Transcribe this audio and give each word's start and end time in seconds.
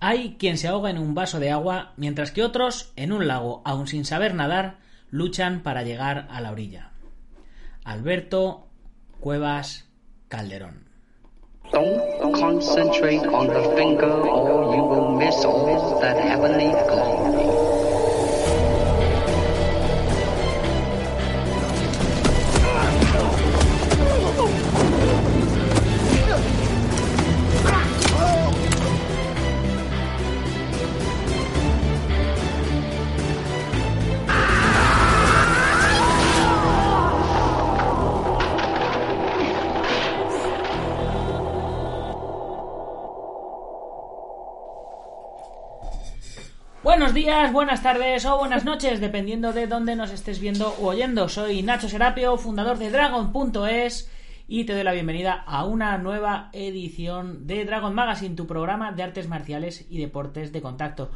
Hay 0.00 0.36
quien 0.38 0.58
se 0.58 0.68
ahoga 0.68 0.90
en 0.90 0.98
un 0.98 1.14
vaso 1.14 1.40
de 1.40 1.50
agua, 1.50 1.92
mientras 1.96 2.30
que 2.30 2.42
otros, 2.42 2.92
en 2.96 3.12
un 3.12 3.26
lago, 3.26 3.62
aun 3.64 3.86
sin 3.86 4.04
saber 4.04 4.34
nadar, 4.34 4.78
luchan 5.10 5.62
para 5.62 5.82
llegar 5.82 6.26
a 6.30 6.40
la 6.40 6.52
orilla. 6.52 6.90
Alberto 7.84 8.66
Cuevas 9.20 9.88
Calderón. 10.28 10.86
Don't 11.72 12.32
concentrate 12.34 13.26
on 13.26 13.48
the 13.48 13.76
finger 13.76 14.12
or 14.12 14.76
you 14.76 14.82
will 14.82 15.16
miss 15.16 15.34
that 16.00 16.16
heavenly. 16.18 17.45
Buenos 46.86 47.14
días, 47.14 47.52
buenas 47.52 47.82
tardes 47.82 48.24
o 48.26 48.38
buenas 48.38 48.64
noches, 48.64 49.00
dependiendo 49.00 49.52
de 49.52 49.66
dónde 49.66 49.96
nos 49.96 50.12
estés 50.12 50.38
viendo 50.38 50.68
o 50.68 50.86
oyendo. 50.86 51.28
Soy 51.28 51.64
Nacho 51.64 51.88
Serapio, 51.88 52.36
fundador 52.36 52.78
de 52.78 52.92
Dragon.es 52.92 54.08
y 54.46 54.62
te 54.62 54.72
doy 54.72 54.84
la 54.84 54.92
bienvenida 54.92 55.32
a 55.32 55.64
una 55.64 55.98
nueva 55.98 56.48
edición 56.52 57.48
de 57.48 57.64
Dragon 57.64 57.92
Magazine, 57.92 58.36
tu 58.36 58.46
programa 58.46 58.92
de 58.92 59.02
artes 59.02 59.26
marciales 59.26 59.84
y 59.90 59.98
deportes 59.98 60.52
de 60.52 60.62
contacto. 60.62 61.10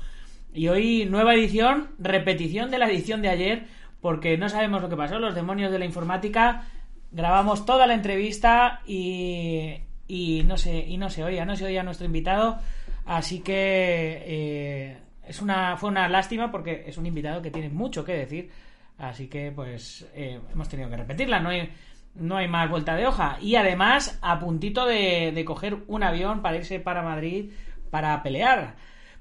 Y 0.52 0.66
hoy 0.66 1.06
nueva 1.08 1.34
edición, 1.34 1.90
repetición 2.00 2.72
de 2.72 2.78
la 2.78 2.90
edición 2.90 3.22
de 3.22 3.28
ayer, 3.28 3.66
porque 4.00 4.36
no 4.36 4.48
sabemos 4.48 4.82
lo 4.82 4.88
que 4.88 4.96
pasó, 4.96 5.20
los 5.20 5.36
demonios 5.36 5.70
de 5.70 5.78
la 5.78 5.84
informática. 5.84 6.66
Grabamos 7.12 7.64
toda 7.64 7.86
la 7.86 7.94
entrevista 7.94 8.80
y, 8.88 9.76
y 10.08 10.42
no 10.42 10.56
se 10.56 10.80
y 10.80 10.96
no 10.96 11.10
se 11.10 11.22
oía, 11.22 11.44
no 11.44 11.54
se 11.54 11.66
oía 11.66 11.84
nuestro 11.84 12.06
invitado, 12.06 12.58
así 13.06 13.38
que 13.38 14.24
eh, 14.26 14.98
es 15.30 15.40
una, 15.40 15.76
fue 15.76 15.90
una 15.90 16.08
lástima 16.08 16.50
porque 16.50 16.82
es 16.86 16.98
un 16.98 17.06
invitado 17.06 17.40
que 17.40 17.52
tiene 17.52 17.68
mucho 17.68 18.04
que 18.04 18.14
decir. 18.14 18.50
Así 18.98 19.28
que, 19.28 19.52
pues, 19.52 20.04
eh, 20.12 20.40
hemos 20.52 20.68
tenido 20.68 20.90
que 20.90 20.96
repetirla. 20.96 21.38
No 21.38 21.50
hay, 21.50 21.72
no 22.16 22.36
hay 22.36 22.48
más 22.48 22.68
vuelta 22.68 22.96
de 22.96 23.06
hoja. 23.06 23.38
Y 23.40 23.54
además, 23.54 24.18
a 24.22 24.40
puntito 24.40 24.86
de, 24.86 25.30
de 25.32 25.44
coger 25.44 25.78
un 25.86 26.02
avión 26.02 26.42
para 26.42 26.56
irse 26.56 26.80
para 26.80 27.02
Madrid 27.02 27.52
para 27.90 28.20
pelear. 28.24 28.74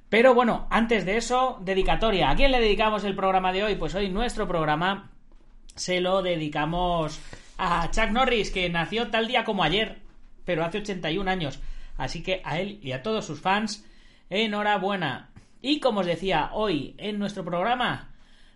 Pero 0.09 0.33
bueno, 0.33 0.65
antes 0.71 1.05
de 1.05 1.17
eso, 1.17 1.59
dedicatoria. 1.61 2.31
¿A 2.31 2.35
quién 2.35 2.51
le 2.51 2.59
dedicamos 2.59 3.03
el 3.03 3.15
programa 3.15 3.53
de 3.53 3.63
hoy? 3.63 3.75
Pues 3.75 3.93
hoy 3.93 4.09
nuestro 4.09 4.47
programa 4.47 5.11
se 5.75 6.01
lo 6.01 6.23
dedicamos 6.23 7.21
a 7.59 7.91
Chuck 7.91 8.09
Norris, 8.09 8.49
que 8.49 8.67
nació 8.69 9.11
tal 9.11 9.27
día 9.27 9.43
como 9.43 9.63
ayer, 9.63 9.99
pero 10.43 10.65
hace 10.65 10.79
81 10.79 11.29
años. 11.29 11.59
Así 11.97 12.23
que 12.23 12.41
a 12.43 12.59
él 12.59 12.79
y 12.81 12.93
a 12.93 13.03
todos 13.03 13.25
sus 13.25 13.41
fans, 13.41 13.85
enhorabuena. 14.29 15.28
Y 15.61 15.79
como 15.79 16.01
os 16.01 16.05
decía, 16.05 16.51
hoy 16.53 16.95
en 16.97 17.19
nuestro 17.19 17.43
programa 17.43 18.09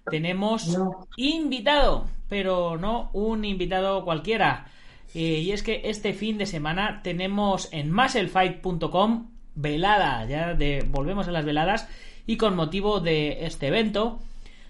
tenemos 0.09 0.78
invitado, 1.18 2.08
pero 2.30 2.78
no 2.78 3.09
un 3.14 3.46
invitado 3.46 4.03
cualquiera. 4.03 4.68
Eh, 5.14 5.40
y 5.40 5.52
es 5.52 5.64
que 5.64 5.81
este 5.86 6.14
fin 6.14 6.38
de 6.38 6.46
semana 6.46 7.02
tenemos 7.03 7.69
en 7.72 7.91
musclefight.com 7.91 9.30
velada, 9.56 10.25
ya 10.25 10.53
de, 10.56 10.86
volvemos 10.90 11.28
a 11.28 11.31
las 11.31 11.46
veladas, 11.46 11.88
y 12.25 12.38
con 12.38 12.56
motivo 12.56 13.00
de 13.00 13.46
este 13.46 13.68
evento, 13.68 14.20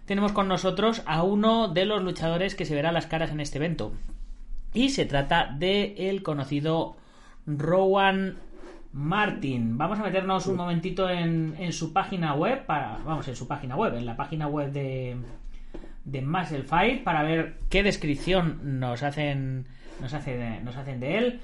tenemos 0.05 0.33
con 0.33 0.47
nosotros 0.47 1.01
a 1.05 1.23
uno 1.23 1.67
de 1.69 1.85
los 1.85 2.03
luchadores 2.03 2.55
que 2.55 2.65
se 2.65 2.75
verá 2.75 2.91
las 2.91 3.07
caras 3.07 3.31
en 3.31 3.39
este 3.39 3.57
evento. 3.57 3.93
Y 4.73 4.89
se 4.89 5.05
trata 5.05 5.55
de 5.57 6.09
el 6.09 6.23
conocido 6.23 6.97
Rowan 7.45 8.37
Martin. 8.93 9.77
Vamos 9.77 9.99
a 9.99 10.03
meternos 10.03 10.45
un 10.47 10.55
momentito 10.55 11.09
en, 11.09 11.55
en, 11.57 11.73
su 11.73 11.91
página 11.91 12.35
web, 12.35 12.65
para, 12.65 12.99
vamos, 13.03 13.27
en 13.27 13.35
su 13.35 13.47
página 13.47 13.75
web, 13.75 13.95
en 13.95 14.05
la 14.05 14.15
página 14.15 14.47
web 14.47 14.71
de, 14.71 15.17
de 16.05 16.21
Muscle 16.21 16.63
Fight, 16.63 17.03
para 17.03 17.23
ver 17.23 17.57
qué 17.69 17.81
descripción 17.81 18.79
nos 18.79 19.01
hacen, 19.01 19.65
nos, 19.99 20.13
hace, 20.13 20.61
nos 20.61 20.77
hacen 20.77 20.99
de 20.99 21.17
él. 21.17 21.39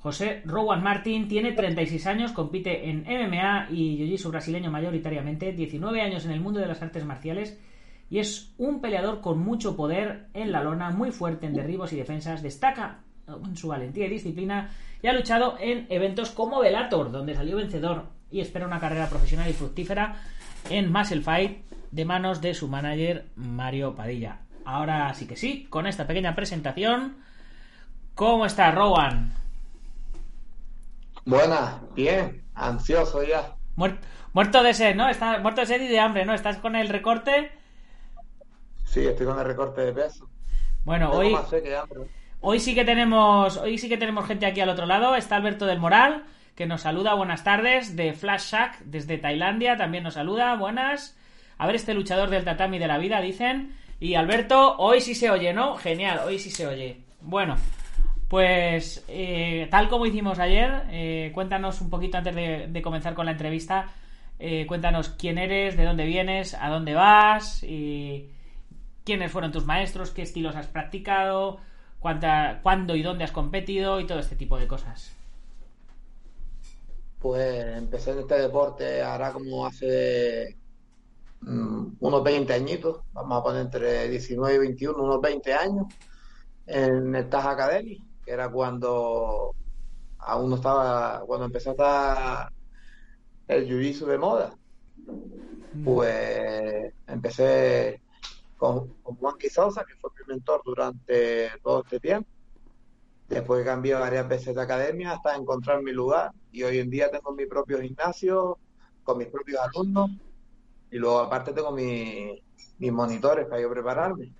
José 0.00 0.42
Rowan 0.44 0.82
Martin 0.82 1.28
tiene 1.28 1.52
36 1.52 2.06
años, 2.06 2.32
compite 2.32 2.90
en 2.90 3.02
MMA 3.02 3.68
y 3.70 3.98
Jiu-Jitsu 3.98 4.30
brasileño 4.30 4.70
mayoritariamente, 4.70 5.52
19 5.52 6.00
años 6.02 6.24
en 6.24 6.32
el 6.32 6.40
mundo 6.40 6.60
de 6.60 6.66
las 6.66 6.82
artes 6.82 7.04
marciales 7.04 7.58
y 8.10 8.18
es 8.18 8.54
un 8.58 8.80
peleador 8.80 9.20
con 9.20 9.38
mucho 9.38 9.76
poder 9.76 10.28
en 10.34 10.52
la 10.52 10.62
lona, 10.62 10.90
muy 10.90 11.10
fuerte 11.10 11.46
en 11.46 11.54
derribos 11.54 11.92
y 11.92 11.96
defensas, 11.96 12.42
destaca 12.42 13.00
en 13.28 13.56
su 13.56 13.68
valentía 13.68 14.06
y 14.06 14.10
disciplina 14.10 14.70
y 15.02 15.06
ha 15.06 15.12
luchado 15.12 15.56
en 15.60 15.86
eventos 15.90 16.30
como 16.30 16.60
Velator, 16.60 17.10
donde 17.10 17.34
salió 17.34 17.56
vencedor 17.56 18.06
y 18.30 18.40
espera 18.40 18.66
una 18.66 18.80
carrera 18.80 19.08
profesional 19.08 19.48
y 19.48 19.52
fructífera 19.52 20.16
en 20.70 20.92
Muscle 20.92 21.22
Fight 21.22 21.62
de 21.90 22.04
manos 22.04 22.40
de 22.40 22.54
su 22.54 22.68
manager 22.68 23.26
Mario 23.36 23.94
Padilla. 23.94 24.40
Ahora 24.64 25.12
sí 25.14 25.26
que 25.26 25.36
sí, 25.36 25.66
con 25.70 25.86
esta 25.86 26.06
pequeña 26.06 26.34
presentación, 26.34 27.16
¿cómo 28.14 28.44
está 28.44 28.70
Rowan? 28.70 29.32
Buena, 31.24 31.80
bien, 31.94 32.42
ansioso 32.54 33.22
ya. 33.22 33.54
Muerto, 33.76 34.06
muerto 34.32 34.62
de 34.62 34.74
sed, 34.74 34.94
¿no? 34.94 35.08
Está, 35.08 35.38
muerto 35.38 35.60
de 35.62 35.66
sed 35.66 35.80
y 35.80 35.88
de 35.88 36.00
hambre, 36.00 36.24
¿no? 36.24 36.34
¿Estás 36.34 36.58
con 36.58 36.76
el 36.76 36.88
recorte? 36.88 37.50
Sí, 38.84 39.06
estoy 39.06 39.26
con 39.26 39.38
el 39.38 39.44
recorte 39.44 39.82
de 39.82 39.92
peso. 39.92 40.28
Bueno, 40.84 41.10
hoy... 41.12 41.34
Hoy 42.40 42.60
sí 42.60 42.74
que 42.74 42.84
tenemos, 42.84 43.56
hoy 43.56 43.78
sí 43.78 43.88
que 43.88 43.96
tenemos 43.96 44.26
gente 44.26 44.46
aquí 44.46 44.60
al 44.60 44.68
otro 44.68 44.86
lado. 44.86 45.16
Está 45.16 45.36
Alberto 45.36 45.66
del 45.66 45.80
Moral, 45.80 46.24
que 46.54 46.66
nos 46.66 46.82
saluda. 46.82 47.14
Buenas 47.14 47.42
tardes. 47.42 47.96
De 47.96 48.12
Flash 48.12 48.52
Shack, 48.52 48.78
desde 48.84 49.18
Tailandia, 49.18 49.76
también 49.76 50.04
nos 50.04 50.14
saluda. 50.14 50.54
Buenas. 50.54 51.18
A 51.58 51.66
ver, 51.66 51.74
este 51.74 51.94
luchador 51.94 52.30
del 52.30 52.44
tatami 52.44 52.78
de 52.78 52.86
la 52.86 52.98
vida, 52.98 53.20
dicen. 53.20 53.74
Y 53.98 54.14
Alberto, 54.14 54.76
hoy 54.78 55.00
sí 55.00 55.16
se 55.16 55.30
oye, 55.30 55.52
¿no? 55.52 55.76
Genial, 55.76 56.20
hoy 56.24 56.38
sí 56.38 56.50
se 56.50 56.68
oye. 56.68 57.00
Bueno, 57.20 57.56
pues 58.28 59.04
eh, 59.08 59.66
tal 59.70 59.88
como 59.88 60.06
hicimos 60.06 60.38
ayer, 60.38 60.84
eh, 60.90 61.32
cuéntanos 61.34 61.80
un 61.80 61.90
poquito 61.90 62.18
antes 62.18 62.34
de, 62.34 62.82
comenzar 62.82 63.14
con 63.14 63.26
la 63.26 63.32
entrevista. 63.32 63.86
Eh, 64.38 64.66
cuéntanos 64.68 65.08
quién 65.08 65.38
eres, 65.38 65.76
de 65.76 65.84
dónde 65.84 66.06
vienes, 66.06 66.54
a 66.54 66.68
dónde 66.68 66.94
vas 66.94 67.64
y 67.64 68.28
quiénes 69.04 69.32
fueron 69.32 69.50
tus 69.50 69.64
maestros, 69.64 70.12
qué 70.12 70.22
estilos 70.22 70.54
has 70.54 70.68
practicado, 70.68 71.58
cuánta, 71.98 72.60
cuándo 72.62 72.96
y 72.96 73.02
dónde 73.02 73.24
has 73.24 73.32
competido 73.32 74.00
y 74.00 74.06
todo 74.06 74.18
este 74.18 74.36
tipo 74.36 74.58
de 74.58 74.66
cosas. 74.66 75.12
Pues 77.18 77.76
empecé 77.76 78.12
en 78.12 78.20
este 78.20 78.38
deporte 78.38 79.02
ahora 79.02 79.32
como 79.32 79.66
hace 79.66 80.56
um, 81.42 81.96
unos 81.98 82.22
20 82.22 82.52
añitos, 82.52 83.00
vamos 83.12 83.38
a 83.38 83.42
poner 83.42 83.62
entre 83.62 84.08
19 84.08 84.54
y 84.54 84.58
21, 84.58 85.02
unos 85.02 85.20
20 85.20 85.54
años, 85.54 85.86
en 86.66 87.14
el 87.14 87.28
Taj 87.28 87.46
Academy, 87.46 88.04
que 88.24 88.30
era 88.30 88.50
cuando 88.50 89.54
aún 90.18 90.50
no 90.50 90.56
estaba, 90.56 91.22
cuando 91.26 91.46
empezó 91.46 91.70
a 91.70 91.72
estar 91.72 92.52
el 93.48 93.66
jiu 93.66 94.06
de 94.06 94.18
moda. 94.18 94.54
Pues 95.84 96.92
empecé 97.06 98.00
con, 98.58 98.88
con 99.02 99.16
Juan 99.16 99.38
Quizosa, 99.38 99.84
que 99.84 99.94
fue 99.94 100.10
mi 100.18 100.34
mentor 100.34 100.60
durante 100.64 101.50
todo 101.62 101.82
este 101.82 102.00
tiempo. 102.00 102.28
Después 103.28 103.64
cambié 103.64 103.94
varias 103.94 104.28
veces 104.28 104.54
de 104.54 104.62
academia 104.62 105.12
hasta 105.12 105.36
encontrar 105.36 105.82
mi 105.82 105.92
lugar 105.92 106.32
y 106.50 106.62
hoy 106.62 106.78
en 106.78 106.90
día 106.90 107.10
tengo 107.10 107.32
mi 107.32 107.46
propio 107.46 107.80
gimnasio 107.80 108.58
con 109.04 109.18
mis 109.18 109.28
propios 109.28 109.60
alumnos 109.60 110.10
y 110.90 110.96
luego 110.96 111.20
aparte 111.20 111.52
tengo 111.52 111.70
mi, 111.72 112.42
mis 112.78 112.92
monitores 112.92 113.46
para 113.46 113.60
yo 113.60 113.70
prepararme. 113.70 114.32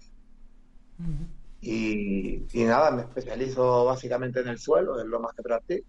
Uh 0.98 1.02
-huh. 1.02 1.26
y, 1.60 2.46
y, 2.52 2.64
nada, 2.64 2.90
me 2.90 3.02
especializo 3.02 3.84
básicamente 3.84 4.40
en 4.40 4.48
el 4.48 4.58
suelo, 4.58 4.98
es 4.98 5.06
lo 5.06 5.20
más 5.20 5.32
que 5.34 5.42
practico. 5.42 5.86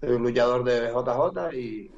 Soy 0.00 0.10
un 0.10 0.22
luchador 0.24 0.64
de 0.64 0.90
BJJ 0.90 1.54
y, 1.56 1.90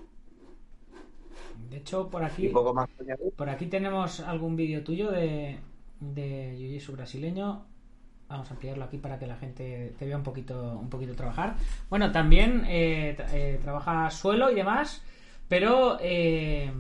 De 1.70 1.76
hecho, 1.76 2.09
por 2.09 2.25
aquí, 2.25 2.49
poco 2.49 2.73
más 2.73 2.88
por 3.37 3.49
aquí 3.49 3.67
tenemos 3.67 4.20
algún 4.20 4.56
vídeo 4.56 4.82
tuyo 4.82 5.11
de, 5.11 5.59
de 6.00 6.56
Jiu-Jitsu 6.56 6.93
brasileño. 6.93 7.65
Vamos 8.29 8.50
a 8.50 8.55
ampliarlo 8.55 8.85
aquí 8.85 8.99
para 8.99 9.19
que 9.19 9.26
la 9.26 9.37
gente 9.37 9.94
te 9.99 10.06
vea 10.06 10.17
un 10.17 10.23
poquito, 10.23 10.79
un 10.79 10.91
poquito 10.91 11.15
trabajar. 11.15 11.56
Bueno, 11.88 12.12
también 12.12 12.65
eh, 12.67 13.17
eh, 13.32 13.59
trabaja 13.62 14.11
suelo 14.11 14.50
y 14.50 14.55
demás, 14.55 15.03
pero 15.49 15.99
eh, 16.00 16.70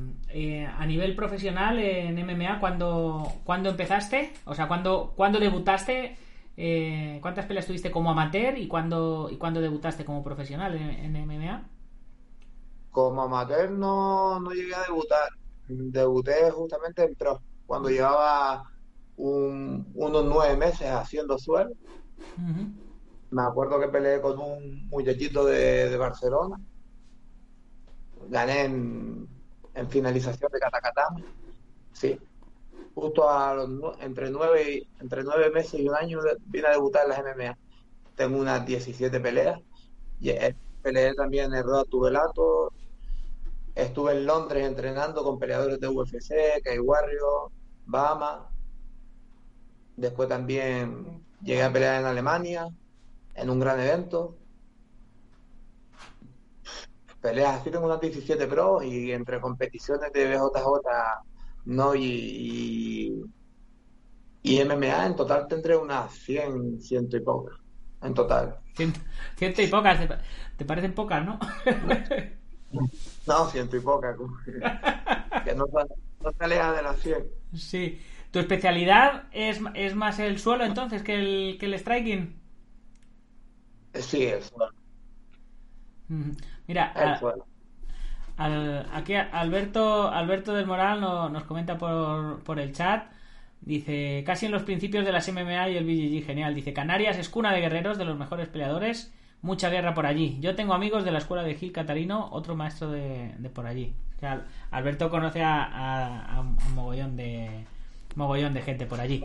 a 0.76 0.86
nivel 0.86 1.14
profesional 1.14 1.78
en 1.78 2.14
MMA, 2.16 2.60
¿cuándo, 2.60 3.32
¿cuándo 3.44 3.70
empezaste? 3.70 4.32
O 4.44 4.54
sea, 4.54 4.68
¿cuándo, 4.68 5.14
¿cuándo 5.16 5.38
debutaste? 5.38 6.16
¿Cuántas 7.20 7.46
peleas 7.46 7.66
tuviste 7.66 7.90
como 7.90 8.10
amateur 8.10 8.58
y 8.58 8.66
cuándo, 8.66 9.28
y 9.30 9.36
cuándo 9.36 9.60
debutaste 9.60 10.04
como 10.04 10.22
profesional 10.22 10.74
en, 10.76 11.16
en 11.16 11.26
MMA? 11.26 11.62
Como 12.90 13.22
amateur 13.22 13.70
no, 13.70 14.40
no 14.40 14.50
llegué 14.50 14.74
a 14.74 14.82
debutar. 14.82 15.28
Debuté 15.66 16.50
justamente 16.50 17.02
en 17.04 17.14
pro, 17.14 17.40
cuando 17.66 17.90
llevaba 17.90 18.64
un- 19.16 19.90
unos 19.94 20.24
nueve 20.24 20.56
meses 20.56 20.88
haciendo 20.90 21.38
suelo. 21.38 21.70
Me 23.30 23.42
acuerdo 23.42 23.78
que 23.78 23.88
peleé 23.88 24.20
con 24.22 24.38
un 24.38 24.88
muchachito 24.88 25.44
de, 25.44 25.90
de 25.90 25.96
Barcelona. 25.98 26.56
Gané 28.30 28.64
en, 28.64 29.28
en 29.74 29.90
finalización 29.90 30.50
de 30.52 30.58
Catacatama. 30.58 31.20
Sí. 31.92 32.18
Justo 32.94 33.28
a 33.28 33.54
los 33.54 33.68
entre 34.00 34.30
nueve, 34.30 34.72
y- 34.72 34.88
entre 35.00 35.22
nueve 35.22 35.50
meses 35.50 35.78
y 35.80 35.88
un 35.88 35.94
año 35.94 36.20
vine 36.46 36.68
a 36.68 36.72
debutar 36.72 37.04
en 37.04 37.08
las 37.10 37.18
MMA. 37.20 37.58
Tengo 38.14 38.38
unas 38.40 38.64
17 38.66 39.20
peleas. 39.20 39.60
Y, 40.18 40.30
peleé 40.82 41.14
también 41.14 41.54
en 41.54 41.62
Road 41.64 41.86
to 41.86 42.00
Bellator. 42.00 42.72
Estuve 43.74 44.12
en 44.12 44.26
Londres 44.26 44.66
entrenando 44.66 45.22
con 45.22 45.38
peleadores 45.38 45.78
de 45.80 45.88
UFC, 45.88 46.62
Kai 46.64 46.78
Warrior, 46.78 47.50
Bahama. 47.86 48.50
Después 49.96 50.28
también 50.28 51.24
llegué 51.42 51.62
a 51.62 51.72
pelear 51.72 52.00
en 52.00 52.06
Alemania, 52.06 52.68
en 53.34 53.50
un 53.50 53.60
gran 53.60 53.80
evento. 53.80 54.36
Peleas 57.20 57.60
así, 57.60 57.70
tengo 57.70 57.86
unas 57.86 58.00
17 58.00 58.46
pros 58.46 58.84
y 58.84 59.12
entre 59.12 59.40
competiciones 59.40 60.12
de 60.12 60.36
BJJ, 60.36 60.88
no 61.66 61.94
y 61.94 63.24
MMA, 64.42 65.06
en 65.06 65.16
total 65.16 65.46
tendré 65.46 65.76
unas 65.76 66.12
100, 66.12 66.80
ciento 66.80 67.16
y 67.16 67.20
pocas. 67.20 67.58
En 68.02 68.14
total. 68.14 68.58
Ciento, 68.74 69.00
ciento 69.36 69.62
y 69.62 69.66
pocas, 69.66 70.00
te, 70.58 70.64
te 70.64 70.64
parecen 70.64 70.94
pocas, 70.94 71.24
¿no? 71.24 71.38
No, 73.26 73.46
ciento 73.50 73.76
y 73.76 73.80
pocas. 73.80 74.16
que 75.44 75.54
no, 75.54 75.66
sale- 75.68 75.94
no 76.20 76.32
se 76.32 76.44
aleja 76.44 76.72
de 76.72 76.82
las 76.82 77.00
100. 77.00 77.24
sí. 77.54 78.00
¿Tu 78.30 78.38
especialidad 78.40 79.24
es, 79.32 79.60
es 79.74 79.94
más 79.94 80.18
el 80.18 80.38
suelo 80.38 80.64
entonces 80.64 81.02
que 81.02 81.14
el, 81.14 81.56
que 81.58 81.64
el 81.66 81.78
striking? 81.78 82.38
Eh, 83.92 84.02
Sí, 84.02 84.24
el 84.26 84.42
suelo. 84.42 84.72
Ujú. 86.10 86.36
Mira, 86.66 86.92
El 86.94 87.12
a- 87.12 87.16
suelo. 87.16 87.46
al- 88.36 88.88
aquí 88.92 89.14
Alberto, 89.14 90.08
Alberto 90.10 90.54
del 90.54 90.66
Moral 90.66 91.00
no- 91.00 91.28
nos 91.28 91.44
comenta 91.44 91.78
por, 91.78 92.42
por 92.44 92.60
el 92.60 92.72
chat. 92.72 93.10
Dice, 93.60 94.22
casi 94.26 94.46
en 94.46 94.52
los 94.52 94.62
principios 94.62 95.04
de 95.04 95.12
las 95.12 95.28
MMA 95.28 95.68
y 95.70 95.76
el 95.76 95.84
BJJ, 95.84 96.24
genial. 96.26 96.54
Dice, 96.54 96.72
Canarias 96.72 97.18
es 97.18 97.28
cuna 97.28 97.52
de 97.52 97.60
guerreros, 97.60 97.98
de 97.98 98.04
los 98.04 98.16
mejores 98.18 98.48
peleadores. 98.48 99.12
Mucha 99.42 99.70
guerra 99.70 99.94
por 99.94 100.06
allí. 100.06 100.36
Yo 100.40 100.54
tengo 100.56 100.74
amigos 100.74 101.04
de 101.04 101.12
la 101.12 101.18
escuela 101.18 101.42
de 101.44 101.54
Gil 101.54 101.72
Catarino, 101.72 102.28
otro 102.32 102.56
maestro 102.56 102.90
de, 102.90 103.32
de 103.38 103.48
por 103.50 103.66
allí. 103.66 103.92
O 104.16 104.20
sea, 104.20 104.44
Alberto 104.72 105.10
conoce 105.10 105.42
a, 105.42 105.62
a- 105.62 106.36
a 106.36 106.40
un 106.40 106.56
mogollón 106.74 107.16
de 107.16 107.48
mogollón 108.16 108.52
de 108.52 108.62
gente 108.62 108.84
por 108.86 109.00
allí. 109.00 109.24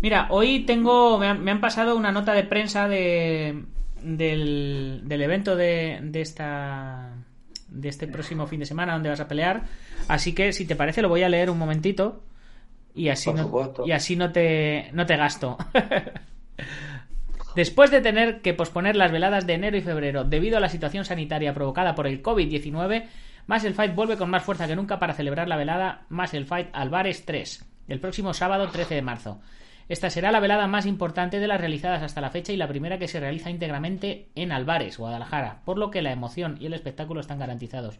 Mira, 0.00 0.28
hoy 0.30 0.60
tengo, 0.60 1.18
me 1.18 1.26
han, 1.26 1.42
me 1.42 1.50
han 1.50 1.60
pasado 1.60 1.96
una 1.96 2.12
nota 2.12 2.32
de 2.34 2.44
prensa 2.44 2.86
de, 2.86 3.64
del, 4.00 5.00
del 5.04 5.22
evento 5.22 5.56
de, 5.56 5.98
de 6.02 6.20
esta 6.20 7.10
de 7.68 7.88
este 7.88 8.06
próximo 8.06 8.46
fin 8.46 8.60
de 8.60 8.66
semana 8.66 8.92
donde 8.92 9.08
vas 9.10 9.20
a 9.20 9.26
pelear. 9.28 9.64
Así 10.06 10.34
que 10.34 10.52
si 10.52 10.66
te 10.66 10.76
parece 10.76 11.02
lo 11.02 11.08
voy 11.08 11.24
a 11.24 11.28
leer 11.28 11.50
un 11.50 11.58
momentito 11.58 12.22
y 12.94 13.08
así 13.08 13.28
no, 13.42 13.48
y 13.86 13.90
así 13.92 14.14
no 14.14 14.30
te 14.30 14.88
no 14.92 15.04
te 15.04 15.16
gasto. 15.16 15.58
Después 17.54 17.90
de 17.90 18.00
tener 18.00 18.40
que 18.40 18.54
posponer 18.54 18.94
las 18.94 19.10
veladas 19.10 19.46
de 19.46 19.54
enero 19.54 19.76
y 19.76 19.80
febrero 19.80 20.24
debido 20.24 20.58
a 20.58 20.60
la 20.60 20.68
situación 20.68 21.04
sanitaria 21.04 21.54
provocada 21.54 21.94
por 21.94 22.06
el 22.06 22.22
COVID-19, 22.22 23.06
Muscle 23.46 23.72
Fight 23.72 23.94
vuelve 23.94 24.16
con 24.16 24.30
más 24.30 24.42
fuerza 24.42 24.66
que 24.66 24.76
nunca 24.76 24.98
para 24.98 25.14
celebrar 25.14 25.48
la 25.48 25.56
velada 25.56 26.04
Muscle 26.10 26.44
Fight 26.44 26.68
Alvarez 26.72 27.24
3, 27.24 27.64
el 27.88 28.00
próximo 28.00 28.34
sábado 28.34 28.68
13 28.68 28.94
de 28.94 29.02
marzo. 29.02 29.40
Esta 29.88 30.10
será 30.10 30.30
la 30.30 30.40
velada 30.40 30.66
más 30.66 30.84
importante 30.84 31.40
de 31.40 31.46
las 31.46 31.58
realizadas 31.58 32.02
hasta 32.02 32.20
la 32.20 32.28
fecha 32.28 32.52
y 32.52 32.58
la 32.58 32.68
primera 32.68 32.98
que 32.98 33.08
se 33.08 33.20
realiza 33.20 33.48
íntegramente 33.48 34.28
en 34.34 34.52
Alvarez, 34.52 34.98
Guadalajara, 34.98 35.62
por 35.64 35.78
lo 35.78 35.90
que 35.90 36.02
la 36.02 36.12
emoción 36.12 36.58
y 36.60 36.66
el 36.66 36.74
espectáculo 36.74 37.20
están 37.20 37.38
garantizados. 37.38 37.98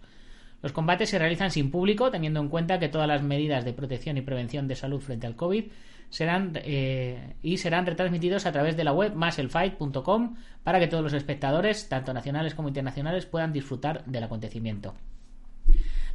Los 0.61 0.73
combates 0.73 1.09
se 1.09 1.19
realizan 1.19 1.51
sin 1.51 1.71
público, 1.71 2.11
teniendo 2.11 2.41
en 2.41 2.49
cuenta 2.49 2.79
que 2.79 2.89
todas 2.89 3.09
las 3.09 3.23
medidas 3.23 3.65
de 3.65 3.73
protección 3.73 4.19
y 4.19 4.23
prevención 4.23 4.69
de 4.69 4.77
salud 4.77 5.01
frente 5.01 5.27
al 5.27 5.37
COVID 5.37 5.65
serán 6.11 6.53
eh, 6.57 7.35
y 7.43 7.59
serán 7.59 7.87
retransmitidos 7.87 8.47
a 8.47 8.53
través 8.53 8.77
de 8.77 8.85
la 8.85 8.93
web 8.93 9.15
musclefight.com 9.15 10.37
para 10.65 10.81
que 10.81 10.87
todos 10.87 11.03
los 11.03 11.13
espectadores, 11.13 11.89
tanto 11.89 12.13
nacionales 12.13 12.55
como 12.55 12.69
internacionales, 12.69 13.27
puedan 13.27 13.53
disfrutar 13.53 14.05
del 14.07 14.25
acontecimiento. 14.25 14.95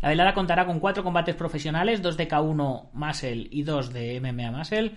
La 0.02 0.10
velada 0.10 0.34
contará 0.34 0.66
con 0.66 0.80
cuatro 0.80 1.04
combates 1.04 1.36
profesionales, 1.36 2.02
dos 2.02 2.18
de 2.18 2.28
K1 2.28 2.90
Muscle 2.92 3.48
y 3.50 3.64
dos 3.64 3.94
de 3.94 4.20
MMA 4.20 4.52
Muscle, 4.52 4.96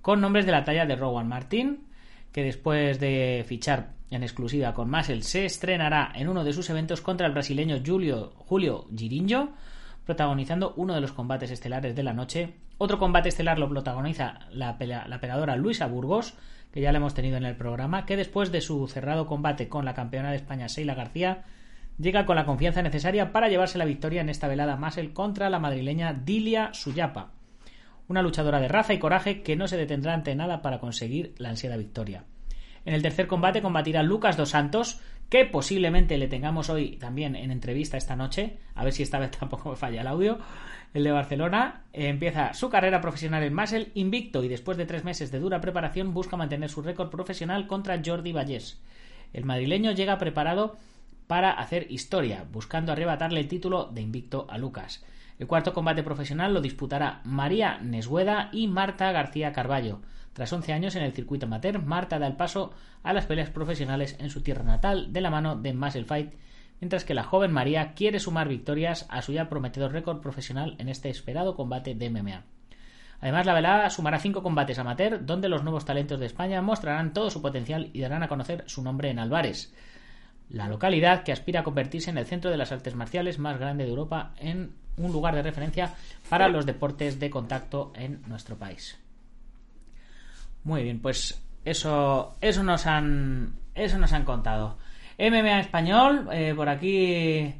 con 0.00 0.20
nombres 0.20 0.46
de 0.46 0.52
la 0.52 0.64
talla 0.64 0.86
de 0.86 0.94
Rowan 0.94 1.26
Martin, 1.26 1.88
que 2.30 2.44
después 2.44 3.00
de 3.00 3.44
fichar 3.48 3.94
en 4.10 4.22
exclusiva 4.22 4.72
con 4.72 4.90
Muscle 4.90 5.22
se 5.22 5.44
estrenará 5.44 6.12
en 6.14 6.28
uno 6.28 6.44
de 6.44 6.52
sus 6.52 6.70
eventos 6.70 7.00
contra 7.00 7.26
el 7.26 7.32
brasileño 7.32 7.80
Julio, 7.84 8.32
Julio 8.36 8.86
Girinho, 8.96 9.54
protagonizando 10.04 10.74
uno 10.76 10.94
de 10.94 11.00
los 11.00 11.12
combates 11.12 11.50
estelares 11.50 11.94
de 11.94 12.02
la 12.02 12.12
noche. 12.12 12.54
Otro 12.78 12.98
combate 12.98 13.28
estelar 13.28 13.58
lo 13.58 13.68
protagoniza 13.68 14.40
la, 14.50 14.78
pelea- 14.78 15.56
Luisa 15.56 15.86
Burgos, 15.86 16.34
que 16.72 16.80
ya 16.80 16.92
la 16.92 16.98
hemos 16.98 17.14
tenido 17.14 17.36
en 17.36 17.44
el 17.44 17.56
programa, 17.56 18.04
que 18.04 18.16
después 18.16 18.50
de 18.52 18.60
su 18.60 18.86
cerrado 18.88 19.26
combate 19.26 19.68
con 19.68 19.84
la 19.84 19.94
campeona 19.94 20.30
de 20.30 20.36
España 20.36 20.66
Sheila 20.66 20.94
García, 20.94 21.44
llega 21.98 22.26
con 22.26 22.34
la 22.36 22.44
confianza 22.44 22.82
necesaria 22.82 23.32
para 23.32 23.48
llevarse 23.48 23.78
la 23.78 23.84
victoria 23.84 24.20
en 24.20 24.28
esta 24.28 24.48
velada 24.48 24.76
Muscle 24.76 25.12
contra 25.12 25.48
la 25.50 25.60
madrileña 25.60 26.12
Dilia 26.12 26.74
Suyapa, 26.74 27.30
una 28.08 28.22
luchadora 28.22 28.60
de 28.60 28.68
raza 28.68 28.92
y 28.92 28.98
coraje 28.98 29.42
que 29.42 29.54
no 29.56 29.68
se 29.68 29.76
detendrá 29.76 30.12
ante 30.12 30.34
nada 30.34 30.60
para 30.60 30.80
conseguir 30.80 31.34
la 31.38 31.50
ansiada 31.50 31.76
victoria. 31.76 32.24
En 32.84 32.92
el 32.94 33.02
tercer 33.02 33.28
combate 33.28 33.62
combatirá 33.62 34.02
Lucas 34.02 34.36
dos 34.36 34.50
Santos, 34.50 35.00
que 35.34 35.44
posiblemente 35.44 36.16
le 36.16 36.28
tengamos 36.28 36.70
hoy 36.70 36.96
también 36.96 37.34
en 37.34 37.50
entrevista 37.50 37.96
esta 37.96 38.14
noche, 38.14 38.56
a 38.76 38.84
ver 38.84 38.92
si 38.92 39.02
esta 39.02 39.18
vez 39.18 39.32
tampoco 39.40 39.70
me 39.70 39.74
falla 39.74 40.02
el 40.02 40.06
audio. 40.06 40.38
El 40.92 41.02
de 41.02 41.10
Barcelona 41.10 41.82
empieza 41.92 42.54
su 42.54 42.70
carrera 42.70 43.00
profesional 43.00 43.42
en 43.42 43.52
Muscle 43.52 43.90
invicto 43.94 44.44
y 44.44 44.48
después 44.48 44.78
de 44.78 44.86
tres 44.86 45.02
meses 45.02 45.32
de 45.32 45.40
dura 45.40 45.60
preparación 45.60 46.14
busca 46.14 46.36
mantener 46.36 46.70
su 46.70 46.82
récord 46.82 47.10
profesional 47.10 47.66
contra 47.66 48.00
Jordi 48.00 48.30
Vallés. 48.30 48.80
El 49.32 49.44
madrileño 49.44 49.90
llega 49.90 50.18
preparado 50.18 50.76
para 51.26 51.50
hacer 51.50 51.90
historia, 51.90 52.44
buscando 52.52 52.92
arrebatarle 52.92 53.40
el 53.40 53.48
título 53.48 53.86
de 53.86 54.02
invicto 54.02 54.46
a 54.48 54.56
Lucas. 54.56 55.04
El 55.38 55.48
cuarto 55.48 55.72
combate 55.72 56.02
profesional 56.02 56.54
lo 56.54 56.60
disputará 56.60 57.20
María 57.24 57.78
Nesgueda 57.78 58.50
y 58.52 58.68
Marta 58.68 59.10
García 59.10 59.52
Carballo. 59.52 60.00
Tras 60.32 60.52
11 60.52 60.72
años 60.72 60.96
en 60.96 61.02
el 61.02 61.12
circuito 61.12 61.46
amateur, 61.46 61.82
Marta 61.82 62.18
da 62.18 62.26
el 62.26 62.36
paso 62.36 62.72
a 63.02 63.12
las 63.12 63.26
peleas 63.26 63.50
profesionales 63.50 64.16
en 64.20 64.30
su 64.30 64.42
tierra 64.42 64.64
natal 64.64 65.12
de 65.12 65.20
la 65.20 65.30
mano 65.30 65.56
de 65.56 65.74
Muscle 65.74 66.04
Fight, 66.04 66.34
mientras 66.80 67.04
que 67.04 67.14
la 67.14 67.24
joven 67.24 67.52
María 67.52 67.94
quiere 67.94 68.20
sumar 68.20 68.48
victorias 68.48 69.06
a 69.10 69.22
su 69.22 69.32
ya 69.32 69.48
prometedor 69.48 69.92
récord 69.92 70.20
profesional 70.20 70.76
en 70.78 70.88
este 70.88 71.08
esperado 71.08 71.56
combate 71.56 71.94
de 71.94 72.10
MMA. 72.10 72.44
Además, 73.20 73.46
la 73.46 73.54
velada 73.54 73.90
sumará 73.90 74.18
cinco 74.18 74.42
combates 74.42 74.78
amateur, 74.78 75.24
donde 75.24 75.48
los 75.48 75.62
nuevos 75.62 75.84
talentos 75.84 76.20
de 76.20 76.26
España 76.26 76.60
mostrarán 76.62 77.12
todo 77.12 77.30
su 77.30 77.40
potencial 77.40 77.90
y 77.92 78.00
darán 78.00 78.22
a 78.22 78.28
conocer 78.28 78.64
su 78.66 78.82
nombre 78.82 79.10
en 79.10 79.18
Alvarez, 79.18 79.72
la 80.50 80.68
localidad 80.68 81.22
que 81.22 81.32
aspira 81.32 81.60
a 81.60 81.64
convertirse 81.64 82.10
en 82.10 82.18
el 82.18 82.26
centro 82.26 82.50
de 82.50 82.56
las 82.56 82.72
artes 82.72 82.94
marciales 82.94 83.38
más 83.38 83.58
grande 83.58 83.84
de 83.84 83.90
Europa, 83.90 84.34
en 84.38 84.72
un 84.96 85.12
lugar 85.12 85.34
de 85.34 85.42
referencia 85.42 85.94
para 86.28 86.48
los 86.48 86.66
deportes 86.66 87.18
de 87.18 87.30
contacto 87.30 87.92
en 87.96 88.22
nuestro 88.26 88.56
país. 88.56 88.98
Muy 90.62 90.82
bien, 90.82 91.00
pues 91.00 91.42
eso, 91.64 92.36
eso 92.40 92.62
nos 92.62 92.86
han, 92.86 93.54
eso 93.74 93.98
nos 93.98 94.12
han 94.12 94.24
contado. 94.24 94.78
MMA 95.18 95.60
español, 95.60 96.28
eh, 96.32 96.52
por 96.56 96.68
aquí 96.68 97.54